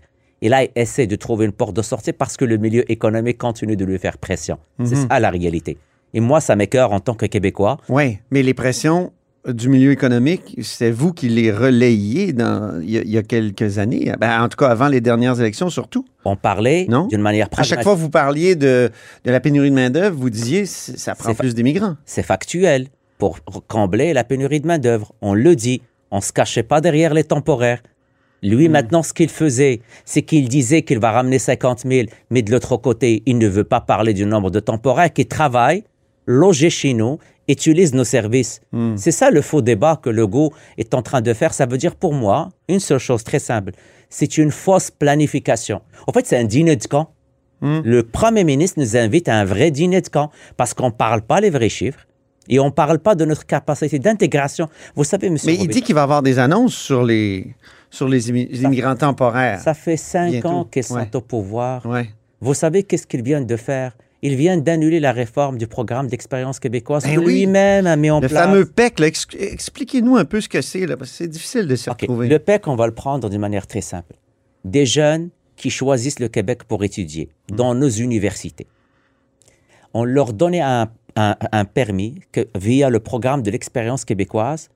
Et 0.42 0.50
là, 0.50 0.63
il 0.63 0.70
essaie 0.76 1.08
de 1.08 1.16
trouver 1.16 1.46
une 1.46 1.52
porte 1.52 1.76
de 1.76 1.82
sortie 1.82 2.13
parce 2.13 2.38
que 2.38 2.46
le 2.46 2.58
milieu 2.58 2.90
économique 2.92 3.38
continue 3.38 3.76
de 3.76 3.86
lui 3.86 3.98
faire 3.98 4.18
pression. 4.18 4.58
C'est 4.84 4.96
Mhm. 4.96 5.08
ça 5.10 5.20
la 5.20 5.30
réalité. 5.30 5.78
Et 6.13 6.20
moi, 6.20 6.42
ça 6.42 6.56
m'écœure 6.56 6.92
en 6.94 7.00
tant 7.00 7.16
que 7.16 7.26
Québécois. 7.26 7.78
Oui, 7.90 8.20
mais 8.32 8.44
les 8.44 8.54
pressions 8.54 9.12
du 9.47 9.69
milieu 9.69 9.91
économique, 9.91 10.57
c'est 10.62 10.91
vous 10.91 11.13
qui 11.13 11.29
les 11.29 11.51
relayiez 11.51 12.33
dans, 12.33 12.81
il, 12.81 12.91
y 12.91 12.97
a, 12.97 13.01
il 13.01 13.10
y 13.10 13.17
a 13.17 13.23
quelques 13.23 13.77
années. 13.77 14.12
Ben, 14.19 14.41
en 14.41 14.49
tout 14.49 14.57
cas, 14.57 14.67
avant 14.67 14.88
les 14.88 15.01
dernières 15.01 15.39
élections, 15.39 15.69
surtout. 15.69 16.05
On 16.25 16.36
parlait 16.36 16.88
d'une 17.10 17.21
manière 17.21 17.45
À 17.45 17.49
pragmatique. 17.49 17.75
chaque 17.75 17.83
fois 17.83 17.95
que 17.95 17.99
vous 17.99 18.10
parliez 18.10 18.55
de, 18.55 18.91
de 19.23 19.31
la 19.31 19.39
pénurie 19.39 19.69
de 19.69 19.75
main-d'œuvre, 19.75 20.17
vous 20.17 20.29
disiez 20.29 20.65
ça 20.65 21.15
prend 21.15 21.33
plus 21.33 21.55
d'immigrants. 21.55 21.95
C'est 22.05 22.23
factuel. 22.23 22.88
Pour 23.17 23.39
combler 23.67 24.13
la 24.13 24.23
pénurie 24.23 24.60
de 24.60 24.67
main-d'œuvre, 24.67 25.13
on 25.21 25.33
le 25.33 25.55
dit. 25.55 25.81
On 26.12 26.17
ne 26.17 26.21
se 26.21 26.31
cachait 26.31 26.63
pas 26.63 26.81
derrière 26.81 27.13
les 27.13 27.23
temporaires. 27.23 27.81
Lui, 28.43 28.69
maintenant, 28.69 29.01
ce 29.01 29.13
qu'il 29.13 29.29
faisait, 29.29 29.81
c'est 30.05 30.21
qu'il 30.21 30.47
disait 30.47 30.83
qu'il 30.83 30.99
va 30.99 31.12
ramener 31.12 31.39
50 31.39 31.81
000, 31.88 32.07
mais 32.29 32.43
de 32.43 32.51
l'autre 32.51 32.77
côté, 32.77 33.23
il 33.25 33.39
ne 33.39 33.47
veut 33.47 33.63
pas 33.63 33.81
parler 33.81 34.13
du 34.13 34.25
nombre 34.25 34.51
de 34.51 34.60
temporaires 34.60 35.12
qui 35.12 35.25
travaillent, 35.25 35.83
logés 36.27 36.69
chez 36.69 36.93
nous 36.93 37.17
utilisent 37.47 37.93
nos 37.93 38.03
services. 38.03 38.62
Hmm. 38.71 38.95
C'est 38.97 39.12
ça 39.12 39.29
le 39.31 39.41
faux 39.41 39.62
débat 39.62 39.99
que 40.01 40.10
Legault 40.10 40.53
est 40.77 40.93
en 40.93 41.01
train 41.01 41.21
de 41.21 41.33
faire. 41.33 41.53
Ça 41.53 41.65
veut 41.65 41.77
dire 41.77 41.95
pour 41.95 42.13
moi 42.13 42.49
une 42.67 42.79
seule 42.79 42.99
chose 42.99 43.23
très 43.23 43.39
simple. 43.39 43.71
C'est 44.10 44.38
une 44.38 44.51
fausse 44.51 44.91
planification. 44.91 45.81
En 46.07 46.12
fait, 46.13 46.25
c'est 46.25 46.38
un 46.38 46.43
dîner 46.43 46.75
de 46.75 46.86
camp. 46.86 47.10
Hmm. 47.62 47.79
Le 47.83 48.03
Premier 48.03 48.43
ministre 48.43 48.79
nous 48.79 48.95
invite 48.95 49.27
à 49.29 49.36
un 49.36 49.45
vrai 49.45 49.71
dîner 49.71 50.01
de 50.01 50.07
camp 50.10 50.29
parce 50.57 50.73
qu'on 50.73 50.88
ne 50.88 50.91
parle 50.91 51.21
pas 51.23 51.41
les 51.41 51.49
vrais 51.49 51.69
chiffres 51.69 52.05
et 52.49 52.60
on 52.60 52.65
ne 52.65 52.69
parle 52.71 52.99
pas 52.99 53.15
de 53.15 53.25
notre 53.25 53.45
capacité 53.45 53.97
d'intégration. 53.99 54.69
Vous 54.95 55.03
savez, 55.03 55.29
monsieur 55.29 55.47
Mais 55.51 55.57
il 55.57 55.67
dit 55.67 55.81
qu'il 55.81 55.95
va 55.95 56.03
avoir 56.03 56.21
des 56.21 56.38
annonces 56.39 56.75
sur 56.75 57.03
les, 57.03 57.55
sur 57.89 58.07
les 58.07 58.31
immi- 58.31 58.47
les 58.51 58.62
immigrants 58.63 58.95
temporaires. 58.95 59.60
ça 59.60 59.73
fait 59.73 59.97
cinq 59.97 60.31
Bientôt. 60.31 60.47
ans 60.49 60.63
qu'ils 60.65 60.83
sont 60.83 60.95
Ouais. 60.95 61.10
au 61.15 61.21
pouvoir. 61.21 61.86
Ouais. 61.86 62.10
Vous 62.39 62.53
savez 62.53 62.83
qu'est-ce 62.83 63.07
qu'ils 63.07 63.23
viennent 63.23 63.47
de 63.47 63.57
faire? 63.57 63.93
Ils 64.23 64.36
viennent 64.36 64.63
d'annuler 64.63 64.99
la 64.99 65.12
réforme 65.12 65.58
du 65.60 65.67
programme 65.67 66.08
d'expérience 66.08 66.60
québécoise 66.60 67.03
Ben 67.03 67.15
que 67.15 67.19
oui. 67.19 67.34
lui-même 67.34 67.86
a 67.86 67.95
mis 67.95 68.10
en 68.10 68.19
Le 68.19 68.27
place. 68.27 68.43
fameux 68.45 68.65
PEC, 68.65 68.99
là, 68.99 69.08
ex- 69.08 69.27
expliquez-nous 69.38 70.17
un 70.17 70.25
peu 70.25 70.41
ce 70.41 70.49
que 70.49 70.62
c'est, 70.62 70.88
parce 70.88 71.12
que 71.12 71.17
c'est 71.17 71.27
difficile 71.27 71.67
de 71.67 71.75
s'y 71.75 71.89
retrouver. 71.89 72.27
Le 72.27 72.39
PEC, 72.39 72.67
on 72.67 72.75
va 72.75 72.88
le 72.88 72.93
prendre 72.95 73.30
d'une 73.30 73.39
manière 73.39 73.67
très 73.67 73.82
simple. 73.82 74.15
Des 74.65 74.86
jeunes 74.88 75.30
qui 75.56 75.69
choisissent 75.69 76.19
le 76.19 76.30
Québec 76.30 76.63
pour 76.63 76.84
étudier 76.84 77.30
dans 77.49 77.75
nos 77.75 77.89
universités. 77.89 78.65
On 79.93 80.03
leur 80.03 80.34
donnait 80.34 80.62
un, 80.62 80.89
un- 81.15 81.36
un 81.51 81.65
permis 81.65 82.19
que, 82.32 82.47
via 82.56 82.89
le 82.89 82.99
programme 82.99 83.41
de 83.43 83.51
l'expérience 83.51 84.03
québécoise 84.06 84.69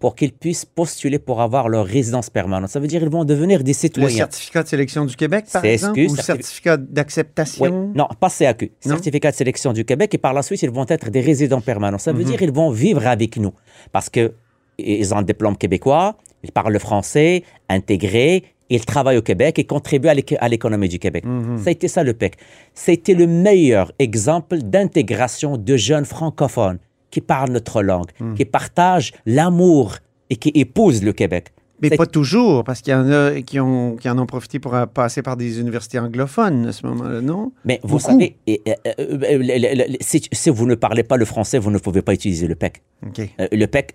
pour 0.00 0.14
qu'ils 0.14 0.32
puissent 0.32 0.64
postuler 0.64 1.18
pour 1.18 1.40
avoir 1.40 1.68
leur 1.68 1.84
résidence 1.84 2.30
permanente. 2.30 2.68
Ça 2.70 2.78
veut 2.80 2.86
dire 2.86 3.00
qu'ils 3.00 3.08
vont 3.10 3.24
devenir 3.24 3.64
des 3.64 3.72
Le 3.72 3.76
citoyens. 3.76 4.08
certificat 4.16 4.62
de 4.62 4.68
sélection 4.68 5.04
du 5.04 5.16
Québec, 5.16 5.46
par 5.52 5.62
CSQ, 5.62 5.72
exemple, 5.72 5.98
ou 6.00 6.02
le 6.02 6.08
certifi- 6.08 6.22
certificat 6.24 6.76
Oui, 6.76 6.86
d'acceptation? 6.90 7.92
non, 7.94 8.06
pas 8.20 8.28
CAQ, 8.28 8.70
Non? 8.86 8.92
certificat 8.94 9.30
de 9.32 9.36
sélection 9.36 9.72
du 9.72 9.84
Québec, 9.84 10.14
et 10.14 10.18
par 10.18 10.32
la 10.34 10.42
suite, 10.42 10.62
ils 10.62 10.70
vont 10.70 10.86
être 10.88 11.10
des 11.10 11.20
résidents 11.20 11.60
permanents. 11.60 11.98
Ça 11.98 12.12
veut 12.12 12.20
Mhm. 12.20 12.24
dire 12.26 12.38
qu'ils 12.38 12.52
vont 12.52 12.70
vivre 12.70 13.06
avec 13.06 13.36
nous 13.38 13.52
parce 13.92 14.08
que 14.08 14.32
ils 14.78 15.12
ont 15.12 15.16
un 15.18 15.22
diplôme 15.22 15.56
québécois, 15.56 16.16
ils 16.44 16.52
parlent 16.52 16.72
le 16.72 16.78
français, 16.78 17.42
intégrés, 17.68 18.44
ils 18.70 18.84
travaillent 18.84 19.16
au 19.16 19.22
Québec 19.22 19.58
et 19.58 19.64
contribuent 19.64 20.08
à 20.38 20.48
l'économie 20.48 20.88
du 20.88 20.98
Québec. 20.98 21.24
Mhm. 21.24 21.58
Ça 21.58 21.68
a 21.68 21.70
été 21.72 21.88
ça 21.88 22.04
le 22.04 22.12
PEC. 22.14 22.36
C'était 22.74 23.14
le 23.14 23.26
meilleur 23.26 23.90
exemple 23.98 24.58
d'intégration 24.58 25.56
de 25.56 25.76
jeunes 25.76 26.04
francophones 26.04 26.78
qui 27.10 27.20
parlent 27.20 27.50
notre 27.52 27.82
langue, 27.82 28.10
Mhm. 28.20 28.34
qui 28.34 28.44
partagent 28.44 29.12
l'amour 29.26 29.96
et 30.30 30.36
qui 30.36 30.50
épousent 30.54 31.02
le 31.02 31.12
Québec. 31.12 31.52
Mais 31.80 31.90
pas 31.90 32.06
toujours, 32.06 32.64
parce 32.64 32.80
qu'il 32.82 32.92
y 32.92 32.96
en 32.96 33.10
a 33.10 33.40
qui, 33.42 33.60
ont, 33.60 33.96
qui 33.96 34.08
en 34.08 34.18
ont 34.18 34.26
profité 34.26 34.58
pour 34.58 34.74
euh, 34.74 34.86
passer 34.86 35.22
par 35.22 35.36
des 35.36 35.60
universités 35.60 35.98
anglophones 35.98 36.66
à 36.66 36.72
ce 36.72 36.86
moment-là, 36.86 37.20
non? 37.20 37.52
Mais 37.64 37.78
vous 37.82 37.98
Beaucoup. 37.98 38.10
savez, 38.12 38.36
et, 38.46 38.62
euh, 38.68 38.72
euh, 38.98 39.84
si, 40.00 40.22
si 40.32 40.50
vous 40.50 40.66
ne 40.66 40.74
parlez 40.74 41.02
pas 41.02 41.16
le 41.16 41.24
français, 41.24 41.58
vous 41.58 41.70
ne 41.70 41.78
pouvez 41.78 42.02
pas 42.02 42.12
utiliser 42.14 42.46
le 42.46 42.54
PEC. 42.54 42.82
OK. 43.06 43.20
Euh, 43.40 43.46
le 43.52 43.66
PEC, 43.66 43.94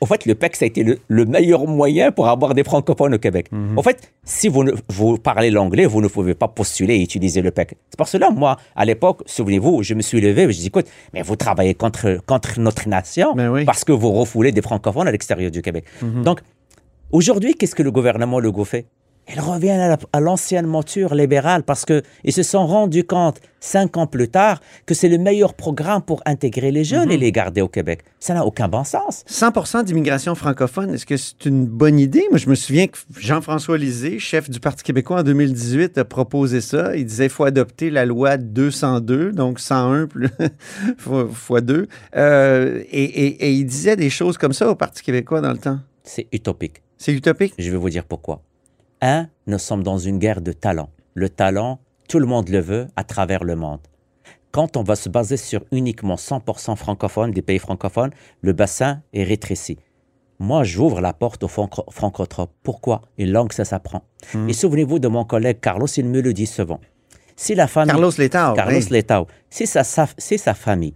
en 0.00 0.06
fait, 0.06 0.24
le 0.26 0.34
PEC, 0.34 0.56
ça 0.56 0.64
a 0.64 0.68
été 0.68 0.82
le, 0.82 0.98
le 1.08 1.24
meilleur 1.26 1.66
moyen 1.66 2.12
pour 2.12 2.28
avoir 2.28 2.54
des 2.54 2.64
francophones 2.64 3.14
au 3.14 3.18
Québec. 3.18 3.48
Mhm. 3.52 3.78
En 3.78 3.82
fait, 3.82 4.10
si 4.24 4.48
vous, 4.48 4.64
ne- 4.64 4.72
vous 4.88 5.18
parlez 5.18 5.50
l'anglais, 5.50 5.84
vous 5.86 6.00
ne 6.00 6.08
pouvez 6.08 6.34
pas 6.34 6.48
postuler 6.48 6.94
et 6.96 7.02
utiliser 7.02 7.42
le 7.42 7.50
PEC. 7.50 7.76
C'est 7.90 7.96
pour 7.98 8.08
cela, 8.08 8.30
moi, 8.30 8.56
à 8.74 8.84
l'époque, 8.84 9.20
souvenez-vous, 9.26 9.82
je 9.82 9.94
me 9.94 10.00
suis 10.02 10.20
levé 10.20 10.42
et 10.44 10.52
je 10.52 10.58
dis, 10.58 10.66
écoute, 10.68 10.86
mais 11.12 11.22
vous 11.22 11.36
travaillez 11.36 11.74
contre, 11.74 12.18
contre 12.26 12.58
notre 12.60 12.88
nation 12.88 13.34
Ben 13.34 13.50
oui. 13.50 13.60
Mhm. 13.60 13.66
parce 13.66 13.84
que 13.84 13.92
vous 13.92 14.12
refoulez 14.12 14.52
des 14.52 14.62
francophones 14.62 15.06
à 15.08 15.12
l'extérieur 15.12 15.50
du 15.50 15.60
Québec. 15.62 15.84
Donc, 16.24 16.40
aujourd'hui, 17.12 17.54
qu'est-ce 17.54 17.74
que 17.74 17.82
le 17.82 17.90
gouvernement 17.92 18.40
Legault 18.40 18.64
fait? 18.64 18.86
Il 19.30 19.40
revient 19.40 19.68
à 19.72 19.88
la- 19.88 19.98
à 20.14 20.20
l'ancienne 20.20 20.64
monture 20.66 21.14
libérale 21.14 21.62
parce 21.62 21.84
qu'ils 21.84 22.32
se 22.32 22.42
sont 22.42 22.66
rendus 22.66 23.04
compte, 23.04 23.42
cinq 23.60 23.98
ans 23.98 24.06
plus 24.06 24.28
tard, 24.30 24.58
que 24.86 24.94
c'est 24.94 25.10
le 25.10 25.18
meilleur 25.18 25.52
programme 25.52 26.00
pour 26.00 26.22
intégrer 26.24 26.70
les 26.70 26.82
jeunes 26.82 27.08
Mhm. 27.08 27.12
et 27.12 27.16
les 27.18 27.30
garder 27.30 27.60
au 27.60 27.68
Québec. 27.68 28.00
Ça 28.20 28.32
n'a 28.32 28.46
aucun 28.46 28.68
bon 28.68 28.84
sens. 28.84 29.24
100 29.26 29.82
d'immigration 29.82 30.34
francophone, 30.34 30.94
est-ce 30.94 31.04
que 31.04 31.18
c'est 31.18 31.44
une 31.44 31.66
bonne 31.66 31.98
idée? 31.98 32.24
Moi, 32.30 32.38
je 32.38 32.48
me 32.48 32.54
souviens 32.54 32.86
que 32.86 32.96
Jean-François 33.18 33.76
Lisée, 33.76 34.18
chef 34.18 34.48
du 34.48 34.60
Parti 34.60 34.82
québécois 34.82 35.18
en 35.20 35.22
2018, 35.22 35.98
a 35.98 36.06
proposé 36.06 36.62
ça. 36.62 36.96
Il 36.96 37.04
disait 37.04 37.24
qu'il 37.24 37.32
faut 37.34 37.44
adopter 37.44 37.90
la 37.90 38.06
loi 38.06 38.38
202, 38.38 39.32
donc 39.32 39.60
101 39.60 40.06
plus 40.06 40.28
fois, 40.96 41.28
fois 41.30 41.60
2. 41.60 41.86
Euh, 42.16 42.82
et, 42.90 43.04
et- 43.04 43.44
et 43.48 43.52
il 43.52 43.66
disait 43.66 43.96
des 43.96 44.08
choses 44.08 44.38
comme 44.38 44.54
ça 44.54 44.70
au 44.70 44.74
Parti 44.74 45.02
québécois 45.02 45.42
dans 45.42 45.52
le 45.52 45.58
temps. 45.58 45.80
C'est 46.02 46.28
utopique. 46.32 46.80
C'est 46.98 47.12
utopique? 47.12 47.54
Je 47.58 47.70
vais 47.70 47.76
vous 47.76 47.90
dire 47.90 48.04
pourquoi. 48.04 48.42
Un, 49.00 49.28
nous 49.46 49.58
sommes 49.58 49.82
dans 49.82 49.98
une 49.98 50.18
guerre 50.18 50.40
de 50.40 50.52
talent. 50.52 50.90
Le 51.14 51.28
talent, 51.28 51.78
tout 52.08 52.18
le 52.18 52.26
monde 52.26 52.48
le 52.48 52.58
veut 52.58 52.88
à 52.96 53.04
travers 53.04 53.44
le 53.44 53.54
monde. 53.56 53.80
Quand 54.50 54.76
on 54.76 54.82
va 54.82 54.96
se 54.96 55.08
baser 55.08 55.36
sur 55.36 55.64
uniquement 55.72 56.16
100% 56.16 56.74
francophones, 56.76 57.30
des 57.30 57.42
pays 57.42 57.58
francophones, 57.58 58.10
le 58.40 58.52
bassin 58.52 59.02
est 59.12 59.22
rétréci. 59.22 59.78
Moi, 60.40 60.64
j'ouvre 60.64 61.00
la 61.00 61.12
porte 61.12 61.42
aux 61.44 61.48
franco- 61.48 61.84
francotropes. 61.90 62.52
Pourquoi? 62.62 63.02
Une 63.18 63.30
langue, 63.30 63.52
ça 63.52 63.64
s'apprend. 63.64 64.02
Et 64.48 64.52
souvenez-vous 64.52 64.98
de 64.98 65.08
mon 65.08 65.24
collègue 65.24 65.60
Carlos, 65.60 65.86
il 65.86 66.06
me 66.06 66.20
le 66.20 66.32
dit 66.32 66.46
souvent. 66.46 66.80
Si 67.36 67.54
la 67.54 67.66
famille... 67.68 67.90
Carlos 67.92 68.10
Letao. 68.18 68.54
Carlos 68.54 68.76
oui. 68.80 68.86
Letao, 68.90 69.26
si 69.50 69.66
sa, 69.66 69.84
sa- 69.84 70.08
si 70.16 70.38
sa 70.38 70.54
famille 70.54 70.94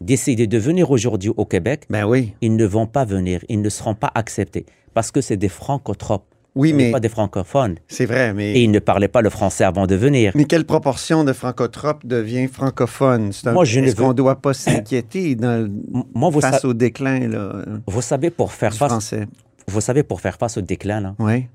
décide 0.00 0.48
de 0.48 0.58
venir 0.58 0.90
aujourd'hui 0.90 1.30
au 1.36 1.44
Québec, 1.44 1.84
Ben 1.90 2.04
oui. 2.06 2.34
ils 2.40 2.54
ne 2.56 2.64
vont 2.64 2.86
pas 2.86 3.04
venir, 3.04 3.44
ils 3.48 3.60
ne 3.60 3.68
seront 3.68 3.94
pas 3.94 4.10
acceptés 4.14 4.66
parce 4.94 5.10
que 5.10 5.20
c'est 5.20 5.36
des 5.36 5.48
francotropes. 5.48 6.24
Oui, 6.56 6.72
mais 6.72 6.90
pas 6.90 6.98
des 6.98 7.08
francophones. 7.08 7.76
c'est 7.86 8.06
vrai, 8.06 8.34
mais... 8.34 8.54
Et 8.54 8.64
ils 8.64 8.70
ne 8.72 8.80
parlaient 8.80 9.06
pas 9.06 9.22
le 9.22 9.30
français 9.30 9.62
avant 9.62 9.86
de 9.86 9.94
venir. 9.94 10.32
Mais 10.34 10.46
quelle 10.46 10.64
proportion 10.64 11.22
de 11.22 11.32
francotropes 11.32 12.04
devient 12.04 12.48
francophone? 12.48 13.32
C'est 13.32 13.46
un- 13.46 13.52
Moi, 13.52 13.64
je 13.64 13.78
ne 13.78 13.86
Est-ce 13.86 13.94
qu'on 13.94 14.02
veux- 14.02 14.08
ne 14.08 14.14
doit 14.14 14.34
pas 14.34 14.52
s'inquiéter 14.52 15.36
dans 15.36 15.68
Moi, 16.12 16.28
vous, 16.30 16.40
face 16.40 16.62
sa- 16.62 16.68
au 16.68 16.74
déclin 16.74 17.28
là, 17.28 17.52
vous 17.86 18.02
savez, 18.02 18.30
pour 18.30 18.52
faire 18.52 18.74
face, 18.74 18.88
français? 18.90 19.28
vous 19.68 19.80
savez, 19.80 20.02
pour 20.02 20.20
faire 20.20 20.36
face 20.36 20.56
au 20.58 20.60
déclin, 20.60 21.00
là, 21.00 21.14
Oui. 21.20 21.46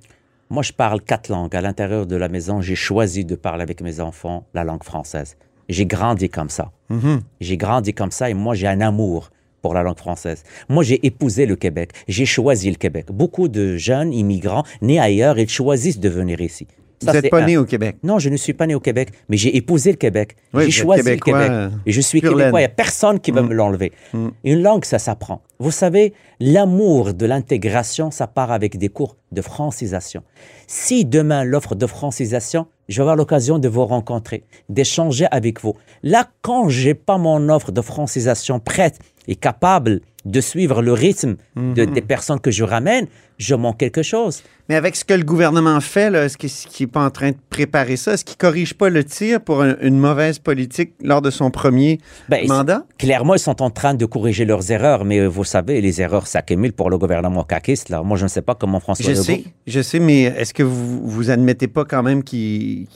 moi, 0.49 0.63
je 0.63 0.71
parle 0.71 1.01
quatre 1.01 1.27
langues. 1.27 1.53
À 1.57 1.61
l'intérieur 1.61 2.05
de 2.05 2.15
la 2.15 2.29
maison, 2.29 2.61
j'ai 2.61 2.75
choisi 2.75 3.25
de 3.25 3.35
parler 3.35 3.63
avec 3.63 3.81
mes 3.81 3.99
enfants 3.99 4.45
la 4.53 4.63
langue 4.63 4.83
française. 4.83 5.35
J'ai 5.67 5.85
grandi 5.85 6.29
comme 6.29 6.49
ça. 6.49 6.71
Mhm. 6.89 7.19
J'ai 7.41 7.57
grandi 7.57 7.93
comme 7.93 8.11
ça 8.11 8.29
et 8.29 8.33
moi, 8.33 8.55
j'ai 8.55 8.67
un 8.67 8.79
amour 8.79 9.29
pour 9.65 9.73
la 9.73 9.81
langue 9.81 9.97
française. 9.97 10.43
Moi, 10.69 10.83
j'ai 10.83 11.03
épousé 11.07 11.47
le 11.47 11.55
Québec. 11.55 11.89
J'ai 12.07 12.27
choisi 12.27 12.69
le 12.69 12.75
Québec. 12.75 13.07
Beaucoup 13.11 13.47
de 13.47 13.77
jeunes 13.77 14.13
immigrants 14.13 14.63
nés 14.83 14.99
ailleurs, 14.99 15.39
ils 15.39 15.49
choisissent 15.49 15.99
de 15.99 16.07
venir 16.07 16.39
ici. 16.39 16.67
Vous 17.01 17.11
n'êtes 17.11 17.29
pas 17.31 17.41
un- 17.41 17.45
né 17.47 17.57
au 17.57 17.65
Québec. 17.65 17.97
Non, 18.03 18.19
je 18.19 18.29
ne 18.29 18.37
suis 18.37 18.53
pas 18.53 18.67
né 18.67 18.75
au 18.75 18.79
Québec, 18.79 19.09
mais 19.27 19.37
j'ai 19.37 19.57
épousé 19.57 19.89
le 19.91 19.97
Québec. 19.97 20.35
Oui, 20.53 20.65
j'ai 20.65 20.71
choisi 20.83 21.09
le 21.09 21.17
Québec. 21.17 21.51
Et 21.87 21.91
je 21.91 21.99
suis 22.01 22.21
québécois, 22.21 22.59
il 22.59 22.63
n'y 22.63 22.63
a 22.63 22.69
personne 22.69 23.19
qui 23.19 23.31
va 23.31 23.41
Mm. 23.41 23.47
me 23.49 23.53
l'enlever. 23.55 23.91
Mm. 24.13 24.27
Une 24.43 24.61
langue, 24.61 24.85
ça 24.85 24.99
s'apprend. 24.99 25.41
Vous 25.59 25.71
savez, 25.71 26.13
l'amour 26.39 27.13
de 27.13 27.25
l'intégration, 27.25 28.11
ça 28.11 28.27
part 28.27 28.51
avec 28.51 28.77
des 28.77 28.89
cours 28.89 29.17
de 29.31 29.41
francisation. 29.41 30.21
Si 30.67 31.05
demain, 31.05 31.43
l'offre 31.43 31.75
de 31.75 31.85
francisation, 31.87 32.67
je 32.87 32.97
vais 32.97 33.01
avoir 33.01 33.15
l'occasion 33.17 33.59
de 33.59 33.67
vous 33.67 33.85
rencontrer, 33.85 34.43
d'échanger 34.69 35.25
avec 35.31 35.61
vous. 35.61 35.73
Là, 36.03 36.29
quand 36.43 36.69
j'ai 36.69 36.93
pas 36.93 37.17
mon 37.17 37.49
offre 37.49 37.71
de 37.71 37.81
francisation 37.81 38.59
prête 38.59 38.99
et 39.27 39.35
capable 39.35 40.01
de 40.25 40.41
suivre 40.41 40.81
le 40.81 40.91
rythme 40.91 41.35
de- 41.55 41.85
Mhm. 41.85 41.93
des 41.93 42.01
personnes 42.01 42.39
que 42.39 42.49
je 42.49 42.63
ramène, 42.63 43.05
je 43.37 43.53
manque 43.53 43.77
quelque 43.77 44.01
chose. 44.01 44.41
Mais 44.69 44.73
avec 44.75 44.95
ce 44.95 45.05
que 45.05 45.13
le 45.13 45.23
gouvernement 45.23 45.79
fait, 45.81 46.11
est-ce 46.15 46.35
qu'il 46.37 46.49
n'est 46.87 46.91
pas 46.91 47.05
en 47.05 47.11
train 47.11 47.29
de 47.29 47.35
préparer 47.51 47.95
ça? 47.95 48.13
Est-ce 48.13 48.25
qu'il 48.25 48.33
ne 48.33 48.39
corrige 48.49 48.73
pas 48.73 48.89
le 48.89 49.03
tir 49.03 49.39
pour 49.39 49.61
un- 49.61 49.75
une 49.81 49.99
mauvaise 49.99 50.39
politique 50.39 50.93
lors 51.03 51.21
de 51.21 51.29
son 51.29 51.51
premier 51.51 51.99
Ben, 52.27 52.47
mandat? 52.47 52.85
Clairement, 52.97 53.35
ils 53.35 53.39
sont 53.39 53.61
en 53.61 53.69
train 53.69 53.93
de 53.93 54.03
corriger 54.07 54.45
leurs 54.45 54.71
erreurs, 54.71 55.05
mais 55.05 55.19
euh, 55.19 55.27
vous 55.27 55.43
savez, 55.43 55.79
les 55.79 56.01
erreurs 56.01 56.25
s'accumulent 56.25 56.73
pour 56.73 56.89
le 56.89 56.97
gouvernement 56.97 57.43
caquiste. 57.43 57.89
Là. 57.89 58.01
Moi, 58.01 58.17
je 58.17 58.23
ne 58.23 58.29
sais 58.29 58.41
pas 58.41 58.55
comment 58.55 58.79
François 58.79 59.05
Je 59.05 59.11
Legault- 59.11 59.23
sais, 59.23 59.43
je 59.67 59.81
sais, 59.81 59.99
mais 59.99 60.23
est-ce 60.23 60.55
que 60.55 60.63
vous, 60.63 61.07
vous 61.07 61.29
admettez 61.29 61.67
pas 61.67 61.85
quand 61.85 62.01
même 62.01 62.23
qu'il 62.23 62.87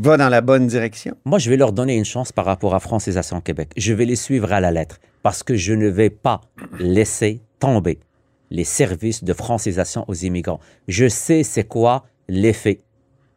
va 0.00 0.16
dans 0.16 0.28
la 0.28 0.40
bonne 0.40 0.66
direction? 0.66 1.14
Moi, 1.24 1.38
je 1.38 1.50
vais 1.50 1.56
leur 1.56 1.72
donner 1.72 1.94
une 1.96 2.04
chance 2.04 2.32
par 2.32 2.46
rapport 2.46 2.74
à 2.74 2.80
Francisation 2.80 3.40
Québec. 3.40 3.70
Je 3.76 3.92
vais 3.92 4.06
les 4.06 4.16
suivre 4.16 4.52
à 4.52 4.60
la 4.60 4.72
lettre 4.72 4.98
parce 5.24 5.42
que 5.42 5.56
je 5.56 5.72
ne 5.72 5.88
vais 5.88 6.10
pas 6.10 6.42
laisser 6.78 7.40
tomber 7.58 7.98
les 8.50 8.62
services 8.64 9.24
de 9.24 9.32
francisation 9.32 10.04
aux 10.06 10.14
immigrants. 10.14 10.60
Je 10.86 11.08
sais 11.08 11.42
c'est 11.42 11.64
quoi 11.64 12.04
l'effet. 12.28 12.80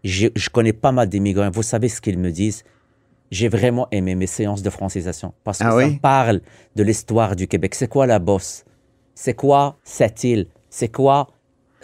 Je, 0.03 0.27
je 0.35 0.49
connais 0.49 0.73
pas 0.73 0.91
mal 0.91 1.07
d'immigrants. 1.09 1.49
Vous 1.49 1.63
savez 1.63 1.87
ce 1.89 2.01
qu'ils 2.01 2.19
me 2.19 2.29
disent? 2.29 2.63
J'ai 3.31 3.47
vraiment 3.47 3.87
aimé 3.91 4.15
mes 4.15 4.27
séances 4.27 4.61
de 4.61 4.69
francisation 4.69 5.33
parce 5.43 5.59
que 5.59 5.63
Ah 5.63 5.71
ça 5.71 5.75
oui? 5.77 5.97
parle 5.99 6.41
de 6.75 6.83
l'histoire 6.83 7.35
du 7.35 7.47
Québec. 7.47 7.73
C'est 7.73 7.87
quoi 7.87 8.05
la 8.05 8.19
bosse? 8.19 8.63
C'est 9.15 9.33
quoi 9.33 9.77
cette 9.83 10.23
île? 10.25 10.47
C'est 10.69 10.89
quoi? 10.89 11.29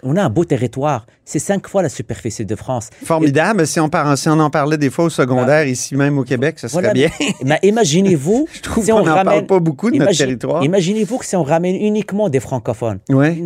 On 0.06 0.16
a 0.16 0.22
un 0.22 0.28
beau 0.28 0.44
territoire. 0.44 1.06
C'est 1.24 1.38
cinq 1.38 1.66
fois 1.66 1.82
la 1.82 1.88
superficie 1.88 2.44
de 2.44 2.54
France. 2.54 2.90
Formidable. 3.04 3.66
Si 3.66 3.80
on, 3.80 3.88
par- 3.88 4.16
si 4.18 4.28
on 4.28 4.38
en 4.38 4.50
parlait 4.50 4.76
des 4.76 4.90
fois 4.90 5.06
au 5.06 5.10
secondaire, 5.10 5.66
ici 5.66 5.96
même 5.96 6.18
au 6.18 6.24
Québec, 6.24 6.58
ça 6.58 6.68
serait 6.68 6.82
Voilà. 6.82 6.92
bien. 6.92 7.08
Mais 7.42 7.58
imaginez-vous 7.62 8.46
Je 8.52 8.60
trouve 8.60 8.84
si 8.84 8.90
qu'on 8.90 8.98
on 8.98 9.04
n'en 9.04 9.14
parle 9.14 9.28
ramène- 9.28 9.46
pas 9.46 9.60
beaucoup 9.60 9.90
de 9.90 9.96
notre 9.96 10.12
territoire. 10.16 10.62
Imaginez-vous 10.62 11.18
que 11.18 11.24
si 11.24 11.36
on 11.36 11.42
ramène 11.42 11.74
uniquement 11.76 12.28
des 12.28 12.40
francophones, 12.40 12.98
Oui, 13.08 13.44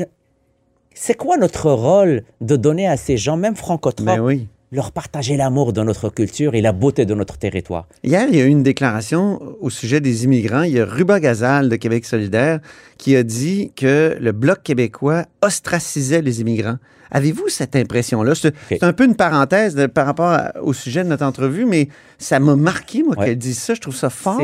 c'est 0.95 1.15
quoi 1.15 1.37
notre 1.37 1.71
rôle 1.71 2.25
de 2.41 2.57
donner 2.57 2.89
à 2.89 2.97
ces 2.97 3.17
gens, 3.17 3.37
même 3.37 3.55
francotropes, 3.55 4.05
ben 4.07 4.19
oui. 4.21 4.49
Leur 4.71 4.93
partager 4.93 5.37
l'amour 5.37 5.73
de 5.73 5.83
notre 5.83 6.11
culture 6.11 6.55
et 6.55 6.61
la 6.61 6.73
beauté 6.73 7.07
de 7.07 7.15
notre 7.15 7.39
territoire. 7.39 7.87
Hier, 8.05 8.27
il 8.31 8.37
y 8.37 8.41
a 8.41 8.45
eu 8.45 8.49
une 8.49 8.63
déclaration 8.63 9.41
au 9.61 9.71
sujet 9.71 10.01
des 10.01 10.25
immigrants. 10.25 10.63
Il 10.63 10.73
y 10.73 10.81
a 10.81 10.85
Ruba 10.85 11.21
Gazal 11.21 11.69
de 11.69 11.77
Québec 11.77 12.05
solidaire 12.05 12.61
qui 12.99 13.17
a 13.17 13.23
dit 13.23 13.73
que 13.77 14.17
le 14.21 14.33
Bloc 14.33 14.63
québécois 14.63 15.25
ostracisait 15.43 16.21
les 16.23 16.41
immigrants. 16.43 16.77
Avez-vous 17.11 17.49
cette 17.49 17.75
impression-là? 17.75 18.35
C'est 18.35 18.83
un 18.83 18.93
peu 18.93 19.05
une 19.07 19.15
parenthèse 19.17 19.75
de- 19.75 19.87
par 19.87 20.05
rapport 20.05 20.29
à- 20.31 20.53
au 20.63 20.75
sujet 20.75 21.03
de 21.05 21.09
notre 21.09 21.25
entrevue, 21.25 21.65
mais 21.65 21.89
ça 22.19 22.39
m'a 22.39 22.55
marqué, 22.55 23.03
moi, 23.03 23.17
Ouais. 23.17 23.25
qu'elle 23.27 23.39
dise 23.39 23.59
ça. 23.59 23.73
Je 23.73 23.81
trouve 23.81 23.97
ça 23.97 24.11
fort. 24.11 24.41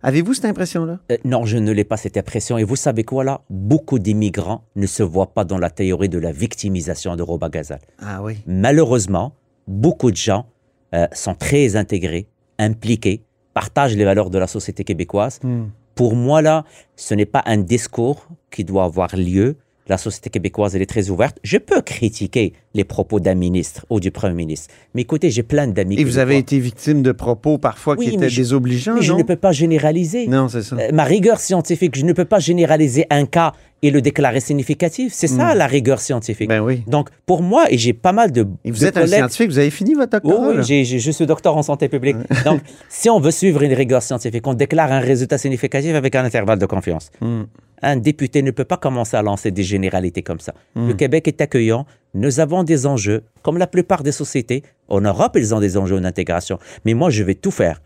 Avez-vous 0.00 0.34
cette 0.34 0.44
impression-là? 0.44 1.00
Euh, 1.10 1.16
non, 1.24 1.44
je 1.44 1.56
ne 1.58 1.72
l'ai 1.72 1.82
pas 1.82 1.96
cette 1.96 2.16
impression. 2.16 2.56
Et 2.56 2.62
vous 2.62 2.76
savez 2.76 3.02
quoi 3.02 3.24
là? 3.24 3.40
Beaucoup 3.50 3.98
d'immigrants 3.98 4.62
ne 4.76 4.86
se 4.86 5.02
voient 5.02 5.34
pas 5.34 5.42
dans 5.42 5.58
la 5.58 5.70
théorie 5.70 6.08
de 6.08 6.20
la 6.20 6.30
victimisation 6.30 7.16
de 7.16 7.22
Roba 7.24 7.48
Gazal. 7.48 7.80
Ah 8.00 8.22
oui. 8.22 8.34
Malheureusement, 8.46 9.32
beaucoup 9.68 10.10
de 10.10 10.16
gens 10.16 10.46
euh, 10.94 11.06
sont 11.12 11.34
très 11.34 11.76
intégrés, 11.76 12.26
impliqués, 12.58 13.22
partagent 13.54 13.96
les 13.96 14.04
valeurs 14.04 14.30
de 14.30 14.38
la 14.38 14.46
société 14.46 14.82
québécoise. 14.82 15.38
Hmm. 15.42 15.66
Pour 15.94 16.16
moi, 16.16 16.42
là, 16.42 16.64
ce 16.96 17.14
n'est 17.14 17.26
pas 17.26 17.42
un 17.46 17.58
discours 17.58 18.26
qui 18.50 18.64
doit 18.64 18.84
avoir 18.84 19.14
lieu. 19.14 19.56
La 19.88 19.96
société 19.96 20.28
québécoise, 20.30 20.76
elle 20.76 20.82
est 20.82 20.86
très 20.86 21.08
ouverte. 21.08 21.38
Je 21.42 21.56
peux 21.56 21.80
critiquer 21.80 22.52
les 22.74 22.84
propos 22.84 23.20
d'un 23.20 23.34
ministre 23.34 23.86
ou 23.88 24.00
du 24.00 24.10
premier 24.10 24.34
ministre. 24.34 24.68
Mais 24.94 25.02
écoutez, 25.02 25.30
j'ai 25.30 25.42
plein 25.42 25.66
d'amis. 25.66 25.98
Et 25.98 26.04
vous 26.04 26.18
avez 26.18 26.36
été 26.36 26.58
victime 26.58 27.02
de 27.02 27.12
propos 27.12 27.56
parfois 27.58 27.96
Oui, 27.98 28.06
qui 28.08 28.14
étaient 28.14 28.28
je- 28.28 28.36
désobligeants, 28.42 28.94
Mais 28.96 29.02
je 29.02 29.12
non? 29.12 29.18
ne 29.18 29.22
peux 29.22 29.36
pas 29.36 29.52
généraliser. 29.52 30.26
Non, 30.26 30.48
c'est 30.48 30.62
ça. 30.62 30.76
Euh, 30.76 30.90
ma 30.92 31.04
rigueur 31.04 31.40
scientifique, 31.40 31.96
je 31.96 32.04
ne 32.04 32.12
peux 32.12 32.26
pas 32.26 32.38
généraliser 32.38 33.06
un 33.08 33.24
cas 33.24 33.52
et 33.80 33.90
le 33.90 34.02
déclarer 34.02 34.40
significatif. 34.40 35.12
C'est 35.14 35.26
ça 35.28 35.54
la 35.54 35.66
rigueur 35.66 36.00
scientifique. 36.00 36.48
Ben 36.48 36.60
oui. 36.60 36.82
Donc, 36.86 37.08
pour 37.26 37.42
moi, 37.42 37.66
et 37.70 37.78
j'ai 37.78 37.92
pas 37.94 38.12
mal 38.12 38.30
de. 38.32 38.46
Et 38.64 38.70
vous 38.70 38.80
de 38.80 38.84
êtes 38.86 38.96
un 38.98 39.06
scientifique, 39.06 39.48
vous 39.50 39.58
avez 39.58 39.70
fini 39.70 39.94
votre 39.94 40.18
Oh 40.24 40.28
doctorat? 40.28 40.48
oui, 40.56 40.62
j'ai- 40.84 40.84
je 40.98 41.10
suis 41.10 41.24
docteur 41.26 41.56
en 41.56 41.62
santé 41.62 41.88
publique. 41.88 42.16
Donc, 42.44 42.60
si 42.90 43.08
on 43.08 43.20
veut 43.20 43.30
suivre 43.30 43.62
une 43.62 43.72
rigueur 43.72 44.02
scientifique, 44.02 44.46
on 44.46 44.54
déclare 44.54 44.92
un 44.92 45.00
résultat 45.00 45.38
significatif 45.38 45.94
avec 45.94 46.14
un 46.14 46.24
intervalle 46.24 46.58
de 46.58 46.66
confiance. 46.66 47.10
Hmm. 47.20 47.44
Un 47.82 47.96
député 47.96 48.42
ne 48.42 48.50
peut 48.50 48.64
pas 48.64 48.76
commencer 48.76 49.16
à 49.16 49.22
lancer 49.22 49.50
des 49.50 49.62
généralités 49.62 50.22
comme 50.22 50.40
ça. 50.40 50.54
Hmm. 50.74 50.88
Le 50.88 50.94
Québec 50.94 51.28
est 51.28 51.40
accueillant. 51.40 51.86
Nous 52.14 52.40
avons 52.40 52.64
des 52.64 52.86
enjeux, 52.86 53.22
comme 53.42 53.58
la 53.58 53.66
plupart 53.66 54.02
des 54.02 54.12
sociétés. 54.12 54.62
En 54.88 55.00
Europe, 55.00 55.36
ils 55.36 55.54
ont 55.54 55.60
des 55.60 55.76
enjeux 55.76 56.00
d'intégration. 56.00 56.58
Mais 56.84 56.94
moi, 56.94 57.10
je 57.10 57.22
vais 57.22 57.34
tout 57.34 57.50
faire, 57.50 57.80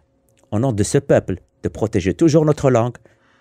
au 0.51 0.59
nom 0.59 0.73
de 0.73 0.83
ce 0.83 0.99
peuple, 0.99 1.37
de 1.63 1.69
protéger 1.69 2.15
toujours 2.15 2.45
notre 2.45 2.71
langue, 2.71 2.95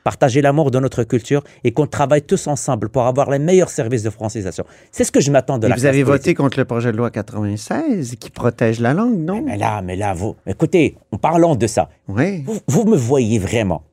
partager 0.03 0.41
l'amour 0.41 0.71
de 0.71 0.79
notre 0.79 1.03
culture 1.03 1.43
et 1.63 1.71
qu'on 1.71 1.85
travaille 1.85 2.23
tous 2.23 2.47
ensemble 2.47 2.89
pour 2.89 3.03
avoir 3.03 3.29
les 3.29 3.39
meilleurs 3.39 3.69
services 3.69 4.03
de 4.03 4.09
francisation. 4.09 4.65
C'est 4.91 5.03
ce 5.03 5.11
que 5.11 5.19
je 5.21 5.31
m'attends 5.31 5.59
de 5.59 5.67
Et 5.67 5.69
la 5.69 5.75
vous 5.75 5.85
avez 5.85 6.03
voté 6.03 6.33
contre 6.33 6.57
le 6.57 6.65
projet 6.65 6.91
de 6.91 6.97
loi 6.97 7.11
96 7.11 8.15
qui 8.19 8.29
protège 8.31 8.79
la 8.79 8.93
langue, 8.93 9.17
non? 9.19 9.43
Mais 9.43 9.57
là, 9.57 9.81
mais 9.81 9.95
là, 9.95 10.13
vous, 10.13 10.35
écoutez, 10.47 10.95
en 11.11 11.17
parlant 11.17 11.55
de 11.55 11.67
ça, 11.67 11.89
Oui. 12.07 12.43
vous, 12.45 12.59
vous 12.67 12.85
me 12.85 12.97
voyez 12.97 13.37
vraiment 13.39 13.83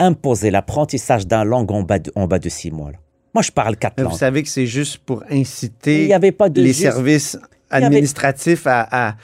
imposer 0.00 0.50
l'apprentissage 0.50 1.26
d'un 1.26 1.44
langue 1.44 1.70
en 1.72 1.82
bas, 1.82 1.98
de, 1.98 2.12
en 2.14 2.26
bas 2.26 2.38
de 2.38 2.48
six 2.48 2.70
mois. 2.70 2.90
là. 2.92 2.98
Moi, 3.34 3.42
je 3.42 3.50
parle 3.52 3.76
quatre 3.76 3.94
Mais 3.98 4.04
Vous 4.04 4.10
langues. 4.10 4.18
savez 4.18 4.42
que 4.42 4.48
c'est 4.48 4.66
juste 4.66 4.98
pour 4.98 5.22
inciter 5.30 6.02
Il 6.04 6.08
y 6.08 6.14
avait 6.14 6.32
pas 6.32 6.48
de 6.48 6.60
les 6.62 6.68
juste- 6.68 6.80
services 6.82 7.38
avait- 7.70 7.86
administratifs 7.86 8.66
à, 8.66 8.88
à- 9.10 9.16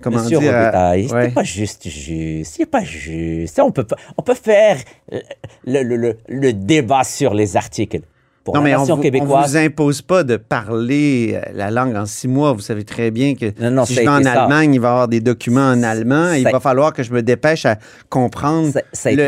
comment 0.00 0.18
Monsieur 0.22 0.38
dire, 0.38 0.54
à- 0.54 0.60
Robitaille, 0.64 1.06
ouais. 1.06 1.24
c'est 1.28 1.34
pas 1.34 1.42
juste 1.42 1.88
juste, 1.88 2.54
c'est 2.56 2.66
pas 2.66 2.84
juste. 2.84 3.58
On 3.60 3.70
peut, 3.72 3.84
pas- 3.84 3.96
on 4.18 4.22
peut 4.22 4.34
faire 4.34 4.76
euh, 5.12 5.20
le, 5.64 5.82
le- 5.82 5.96
le- 5.96 6.18
le 6.28 6.52
débat 6.52 7.02
sur 7.04 7.32
les 7.34 7.56
articles. 7.56 8.00
Pour 8.46 8.54
Non, 8.54 8.60
la 8.62 8.64
mais 8.68 8.76
on 8.76 8.80
nation 8.80 8.94
vous, 8.94 9.00
on 9.00 9.02
québécoise, 9.02 9.50
vous 9.50 9.56
impose 9.58 10.02
pas 10.02 10.22
de 10.24 10.36
parler 10.36 11.32
euh, 11.34 11.50
la 11.52 11.70
langue 11.72 11.96
en 11.96 12.06
six 12.06 12.28
mois. 12.28 12.52
Vous 12.52 12.60
savez 12.60 12.84
très 12.84 13.10
bien 13.10 13.34
que 13.34 13.46
Non, 13.60 13.70
non, 13.72 13.84
si 13.84 13.94
je 13.94 14.00
vais 14.00 14.08
en 14.08 14.22
ça. 14.22 14.44
Allemagne, 14.44 14.72
il 14.74 14.80
va 14.80 14.88
y 14.88 14.90
avoir 14.92 15.08
des 15.08 15.20
documents 15.20 15.68
en 15.72 15.82
allemand. 15.82 16.32
il 16.32 16.44
va 16.44 16.60
falloir 16.60 16.92
que 16.92 17.02
je 17.02 17.12
me 17.12 17.22
dépêche 17.22 17.66
à 17.66 17.76
comprendre 18.08 18.72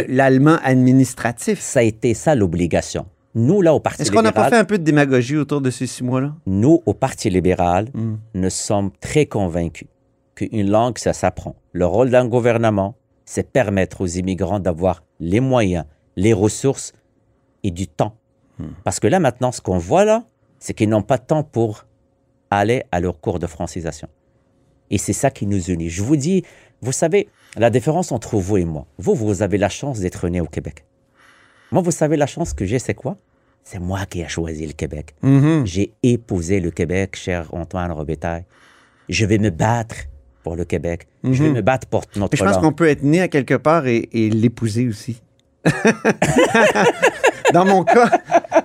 l'allemand 0.08 0.56
administratif. 0.62 1.58
ça 1.60 1.80
a 1.80 1.82
été 1.82 2.14
ça 2.14 2.34
l'obligation. 2.34 3.06
Nous, 3.34 3.60
là, 3.60 3.74
au 3.74 3.80
Parti 3.80 4.02
Est-ce 4.02 4.10
qu'on 4.10 4.22
n'a 4.22 4.30
libéral, 4.30 4.50
pas 4.50 4.56
fait 4.56 4.60
un 4.60 4.64
peu 4.64 4.78
de 4.78 4.84
démagogie 4.84 5.36
autour 5.36 5.60
de 5.60 5.70
ces 5.70 5.86
six 5.86 6.02
mois-là? 6.02 6.32
nous, 6.46 6.80
au 6.86 6.94
Parti 6.94 7.28
libéral, 7.28 7.88
Hmm. 7.94 8.16
nous 8.34 8.50
sommes 8.50 8.90
très 9.00 9.26
convaincus 9.26 9.88
qu'une 10.36 10.70
langue, 10.70 10.96
ça 10.98 11.12
s'apprend. 11.12 11.56
Le 11.72 11.84
rôle 11.86 12.10
d'un 12.10 12.26
gouvernement, 12.26 12.94
c'est 13.24 13.50
permettre 13.52 14.00
aux 14.00 14.06
immigrants 14.06 14.60
d'avoir 14.60 15.02
les 15.20 15.40
moyens, 15.40 15.84
les 16.16 16.32
ressources 16.32 16.92
et 17.64 17.70
du 17.70 17.86
temps. 17.88 18.14
Parce 18.84 18.98
que 19.00 19.06
là, 19.06 19.20
maintenant, 19.20 19.52
ce 19.52 19.60
qu'on 19.60 19.78
voit 19.78 20.04
là, 20.04 20.24
c'est 20.58 20.74
qu'ils 20.74 20.88
n'ont 20.88 21.02
pas 21.02 21.18
de 21.18 21.24
temps 21.24 21.42
pour 21.44 21.84
aller 22.50 22.82
à 22.92 23.00
leur 23.00 23.20
cours 23.20 23.38
de 23.38 23.46
francisation. 23.46 24.08
Et 24.90 24.98
c'est 24.98 25.12
ça 25.12 25.30
qui 25.30 25.46
nous 25.46 25.62
unit. 25.70 25.88
Je 25.90 26.02
vous 26.02 26.16
dis, 26.16 26.42
vous 26.80 26.92
savez, 26.92 27.28
la 27.56 27.70
différence 27.70 28.10
entre 28.10 28.36
vous 28.38 28.56
et 28.56 28.64
moi, 28.64 28.86
vous, 28.98 29.14
vous 29.14 29.42
avez 29.42 29.58
la 29.58 29.68
chance 29.68 30.00
d'être 30.00 30.28
né 30.28 30.40
au 30.40 30.46
Québec. 30.46 30.84
Moi, 31.70 31.82
vous 31.82 31.90
savez, 31.90 32.16
la 32.16 32.26
chance 32.26 32.54
que 32.54 32.64
j'ai, 32.64 32.78
c'est 32.78 32.94
quoi? 32.94 33.16
C'est 33.64 33.78
moi 33.78 34.06
qui 34.06 34.22
ai 34.22 34.28
choisi 34.28 34.66
le 34.66 34.72
Québec. 34.72 35.14
Mhm. 35.22 35.66
J'ai 35.66 35.92
épousé 36.02 36.58
le 36.60 36.70
Québec, 36.70 37.16
cher 37.16 37.52
Antoine 37.52 37.92
Robitaille. 37.92 38.44
Je 39.10 39.26
vais 39.26 39.36
me 39.38 39.50
battre 39.50 39.96
pour 40.42 40.56
le 40.56 40.64
Québec. 40.64 41.06
Je 41.22 41.42
vais 41.42 41.50
Mhm. 41.50 41.56
me 41.56 41.60
battre 41.60 41.86
pour 41.86 42.04
notre 42.16 42.32
Mais 42.32 42.38
je 42.38 42.44
pense 42.44 42.54
langue. 42.54 42.62
qu'on 42.64 42.72
peut 42.72 42.88
être 42.88 43.02
né 43.02 43.20
à 43.20 43.28
quelque 43.28 43.54
part 43.54 43.86
et, 43.86 44.08
et 44.12 44.30
l'épouser 44.30 44.88
aussi. 44.88 45.20
Dans 47.52 47.64
mon 47.64 47.84
cas, 47.84 48.10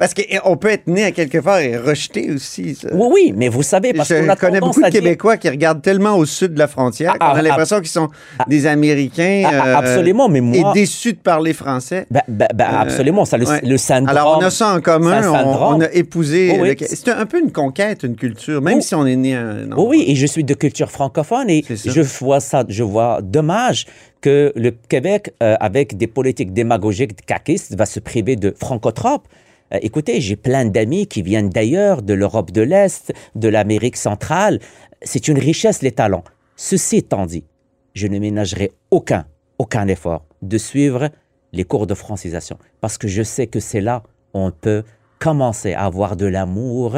parce 0.03 0.13
qu'on 0.43 0.57
peut 0.57 0.67
être 0.67 0.87
né 0.87 1.05
à 1.05 1.11
quelque 1.11 1.37
part 1.37 1.59
et 1.59 1.77
rejeter 1.77 2.29
aussi. 2.31 2.75
ça. 2.75 2.89
Oui, 2.91 3.07
oui, 3.13 3.33
mais 3.35 3.47
vous 3.47 3.63
savez, 3.63 3.93
parce 3.93 4.09
qu'on 4.09 4.23
Je 4.25 4.29
a 4.29 4.35
connais 4.35 4.59
beaucoup 4.59 4.81
de 4.81 4.89
dire- 4.89 4.99
Québécois 5.01 5.37
qui 5.37 5.47
regardent 5.49 5.81
tellement 5.81 6.17
au 6.17 6.25
sud 6.25 6.53
de 6.55 6.59
la 6.59 6.67
frontière 6.67 7.13
Ah, 7.15 7.29
qu'on 7.31 7.35
a 7.37 7.39
ah, 7.39 7.41
l'impression 7.41 7.77
qu'ils 7.79 7.87
sont 7.87 8.09
des 8.47 8.65
Américains 8.67 9.43
Ah, 9.45 9.51
ah, 9.53 9.67
euh, 9.67 9.75
absolument, 9.77 10.27
mais 10.27 10.41
moi- 10.41 10.71
et 10.71 10.79
déçus 10.79 11.13
de 11.13 11.19
parler 11.19 11.53
français. 11.53 12.05
Ben, 12.11 12.21
ben, 12.27 12.47
ben, 12.53 12.65
absolument, 12.69 13.23
ça, 13.23 13.37
le, 13.37 13.47
Ouais. 13.47 13.61
le 13.63 13.77
syndrome. 13.77 14.09
Alors, 14.17 14.37
on 14.39 14.43
a 14.45 14.49
ça 14.49 14.75
en 14.75 14.81
commun. 14.81 15.21
On, 15.45 15.79
a 15.79 15.91
épousé. 15.93 16.51
Oh, 16.55 16.61
oui. 16.63 16.75
le- 16.79 16.85
C'est 16.87 17.07
un, 17.09 17.25
peu 17.25 17.39
une 17.41 17.51
conquête, 17.53 18.03
une 18.03 18.15
culture, 18.17 18.61
même 18.61 18.79
Oh. 18.79 18.81
si 18.81 18.95
on 18.95 19.05
est 19.05 19.15
né 19.15 19.35
à 19.35 19.41
un 19.41 19.71
Oui, 19.77 19.85
oui, 19.87 20.05
et 20.07 20.15
je 20.15 20.25
suis 20.25 20.43
de 20.43 20.53
culture 20.53 20.91
francophone 20.91 21.49
et 21.49 21.63
je 21.69 22.01
vois 22.01 22.39
ça, 22.41 22.65
je 22.67 22.83
vois 22.83 23.19
dommage 23.21 23.85
que 24.21 24.51
le 24.55 24.71
Québec, 24.71 25.31
euh, 25.41 25.55
avec 25.59 25.95
des 25.97 26.07
politiques 26.07 26.53
démagogiques 26.53 27.25
caquistes, 27.25 27.75
va 27.75 27.85
se 27.85 27.99
priver 27.99 28.35
de 28.35 28.53
francotropes. 28.59 29.27
Euh, 29.73 29.79
écoutez, 29.81 30.21
j'ai 30.21 30.35
plein 30.35 30.65
d'amis 30.65 31.07
qui 31.07 31.21
viennent 31.21 31.49
d'ailleurs, 31.49 32.01
de 32.01 32.13
l'Europe 32.13 32.51
de 32.51 32.61
l'Est, 32.61 33.13
de 33.35 33.47
l'Amérique 33.47 33.97
centrale. 33.97 34.59
C'est 35.01 35.27
une 35.27 35.39
richesse, 35.39 35.81
les 35.81 35.91
talents. 35.91 36.23
Ceci 36.55 36.97
étant 36.97 37.25
dit, 37.25 37.45
je 37.93 38.07
ne 38.07 38.19
ménagerai 38.19 38.71
aucun, 38.91 39.25
aucun 39.57 39.87
effort 39.87 40.25
de 40.41 40.57
suivre 40.57 41.09
les 41.51 41.63
cours 41.63 41.87
de 41.87 41.93
francisation 41.93 42.57
parce 42.81 42.97
que 42.97 43.07
je 43.07 43.23
sais 43.23 43.47
que 43.47 43.59
c'est 43.59 43.81
là 43.81 44.03
où 44.33 44.39
on 44.39 44.51
peut 44.51 44.83
commencer 45.19 45.73
à 45.73 45.85
avoir 45.85 46.15
de 46.15 46.25
l'amour 46.25 46.97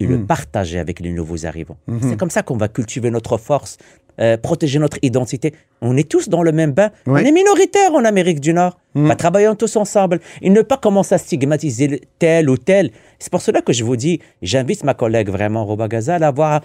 et 0.00 0.06
le 0.06 0.18
Mm. 0.18 0.26
partager 0.26 0.78
avec 0.78 0.98
les 1.00 1.12
nouveaux 1.12 1.46
arrivants. 1.46 1.76
Mhm. 1.86 2.00
C'est 2.02 2.16
comme 2.16 2.30
ça 2.30 2.42
qu'on 2.42 2.56
va 2.56 2.68
cultiver 2.68 3.10
notre 3.10 3.36
force, 3.38 3.76
euh, 4.20 4.36
protéger 4.36 4.78
notre 4.78 4.98
identité. 5.02 5.54
On 5.80 5.96
est 5.96 6.08
tous 6.08 6.28
dans 6.28 6.42
le 6.42 6.52
même 6.52 6.72
bain. 6.72 6.90
On 7.06 7.16
est 7.16 7.32
minoritaire 7.32 7.94
en 7.94 8.04
Amérique 8.04 8.40
du 8.40 8.52
Nord. 8.54 8.78
Mm. 8.94 9.08
Bah, 9.08 9.16
travaillons 9.16 9.54
tous 9.54 9.76
ensemble 9.76 10.20
et 10.42 10.50
ne 10.50 10.62
pas 10.62 10.76
commencer 10.76 11.14
à 11.14 11.18
stigmatiser 11.18 12.02
tel 12.18 12.48
ou 12.48 12.56
tel. 12.56 12.90
C'est 13.18 13.30
pour 13.30 13.42
cela 13.42 13.60
que 13.60 13.72
je 13.72 13.84
vous 13.84 13.96
dis, 13.96 14.20
j'invite 14.42 14.84
ma 14.84 14.94
collègue 14.94 15.28
vraiment, 15.28 15.64
Roba 15.64 15.88
Gazal, 15.88 16.22
à 16.22 16.28
avoir 16.28 16.60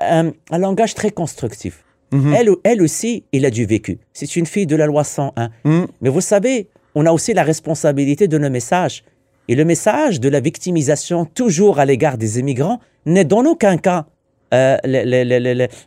un, 0.00 0.32
un 0.50 0.58
langage 0.58 0.94
très 0.94 1.10
constructif. 1.10 1.84
Mhm. 2.12 2.34
Elle, 2.34 2.50
elle 2.64 2.82
aussi, 2.82 3.24
il 3.32 3.46
a 3.46 3.50
du 3.50 3.64
vécu. 3.64 3.98
C'est 4.12 4.36
une 4.36 4.46
fille 4.46 4.66
de 4.66 4.76
la 4.76 4.86
loi 4.86 5.04
101. 5.04 5.50
Mm. 5.64 5.86
Mais 6.00 6.10
vous 6.10 6.20
savez, 6.20 6.68
on 6.94 7.06
a 7.06 7.12
aussi 7.12 7.32
la 7.32 7.42
responsabilité 7.42 8.28
de 8.28 8.38
nos 8.38 8.50
messages. 8.50 9.02
Et 9.48 9.54
le 9.54 9.64
message 9.64 10.20
de 10.20 10.28
la 10.28 10.40
victimisation 10.40 11.24
toujours 11.24 11.78
à 11.78 11.84
l'égard 11.84 12.18
des 12.18 12.38
immigrants 12.38 12.80
n'est 13.06 13.24
dans 13.24 13.44
aucun 13.44 13.76
cas 13.76 14.06
euh, 14.52 14.76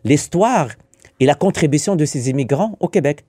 l'histoire 0.04 0.70
et 1.20 1.26
la 1.26 1.36
contribution 1.36 1.96
de 1.96 2.06
ces 2.06 2.30
immigrants 2.30 2.78
au 2.80 2.88
Québec. 2.88 3.26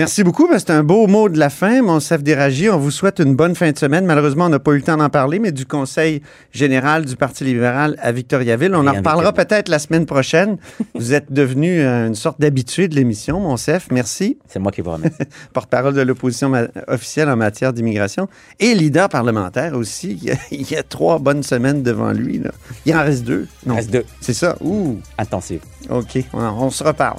Merci 0.00 0.24
beaucoup. 0.24 0.48
Ben, 0.48 0.58
C'est 0.58 0.70
un 0.70 0.82
beau 0.82 1.06
mot 1.06 1.28
de 1.28 1.38
la 1.38 1.50
fin, 1.50 1.82
mon 1.82 2.00
chef 2.00 2.22
d'Éragie. 2.22 2.70
On 2.70 2.78
vous 2.78 2.90
souhaite 2.90 3.18
une 3.18 3.34
bonne 3.36 3.54
fin 3.54 3.70
de 3.70 3.76
semaine. 3.76 4.06
Malheureusement, 4.06 4.46
on 4.46 4.48
n'a 4.48 4.58
pas 4.58 4.70
eu 4.72 4.76
le 4.76 4.82
temps 4.82 4.96
d'en 4.96 5.10
parler, 5.10 5.38
mais 5.38 5.52
du 5.52 5.66
Conseil 5.66 6.22
général 6.52 7.04
du 7.04 7.16
Parti 7.16 7.44
libéral 7.44 7.96
à 8.00 8.10
Victoriaville. 8.10 8.74
On 8.74 8.86
en 8.86 8.94
reparlera 8.94 9.34
peut-être 9.34 9.68
la 9.68 9.78
semaine 9.78 10.06
prochaine. 10.06 10.56
vous 10.94 11.12
êtes 11.12 11.30
devenu 11.30 11.82
euh, 11.82 12.06
une 12.06 12.14
sorte 12.14 12.40
d'habitué 12.40 12.88
de 12.88 12.94
l'émission, 12.94 13.40
mon 13.40 13.58
chef. 13.58 13.88
Merci. 13.90 14.38
C'est 14.48 14.58
moi 14.58 14.72
qui 14.72 14.80
vous 14.80 14.90
remercie. 14.92 15.18
Porte-parole 15.52 15.92
de 15.92 16.00
l'opposition 16.00 16.50
officielle 16.88 17.28
en 17.28 17.36
matière 17.36 17.74
d'immigration 17.74 18.26
et 18.58 18.74
leader 18.74 19.10
parlementaire 19.10 19.74
aussi. 19.74 20.12
Il 20.22 20.24
y, 20.24 20.30
a, 20.30 20.36
il 20.50 20.70
y 20.70 20.76
a 20.76 20.82
trois 20.82 21.18
bonnes 21.18 21.42
semaines 21.42 21.82
devant 21.82 22.12
lui. 22.12 22.38
là. 22.38 22.52
Il 22.86 22.94
en 22.96 23.02
reste 23.02 23.24
deux. 23.24 23.46
Il 23.66 23.68
Non, 23.68 23.74
reste 23.74 23.90
deux 23.90 24.04
c'est 24.22 24.32
ça. 24.32 24.56
Ouh. 24.62 24.96
intensifs. 25.18 25.60
OK, 25.90 26.24
on, 26.32 26.38
on 26.40 26.70
se 26.70 26.82
reparle. 26.84 27.18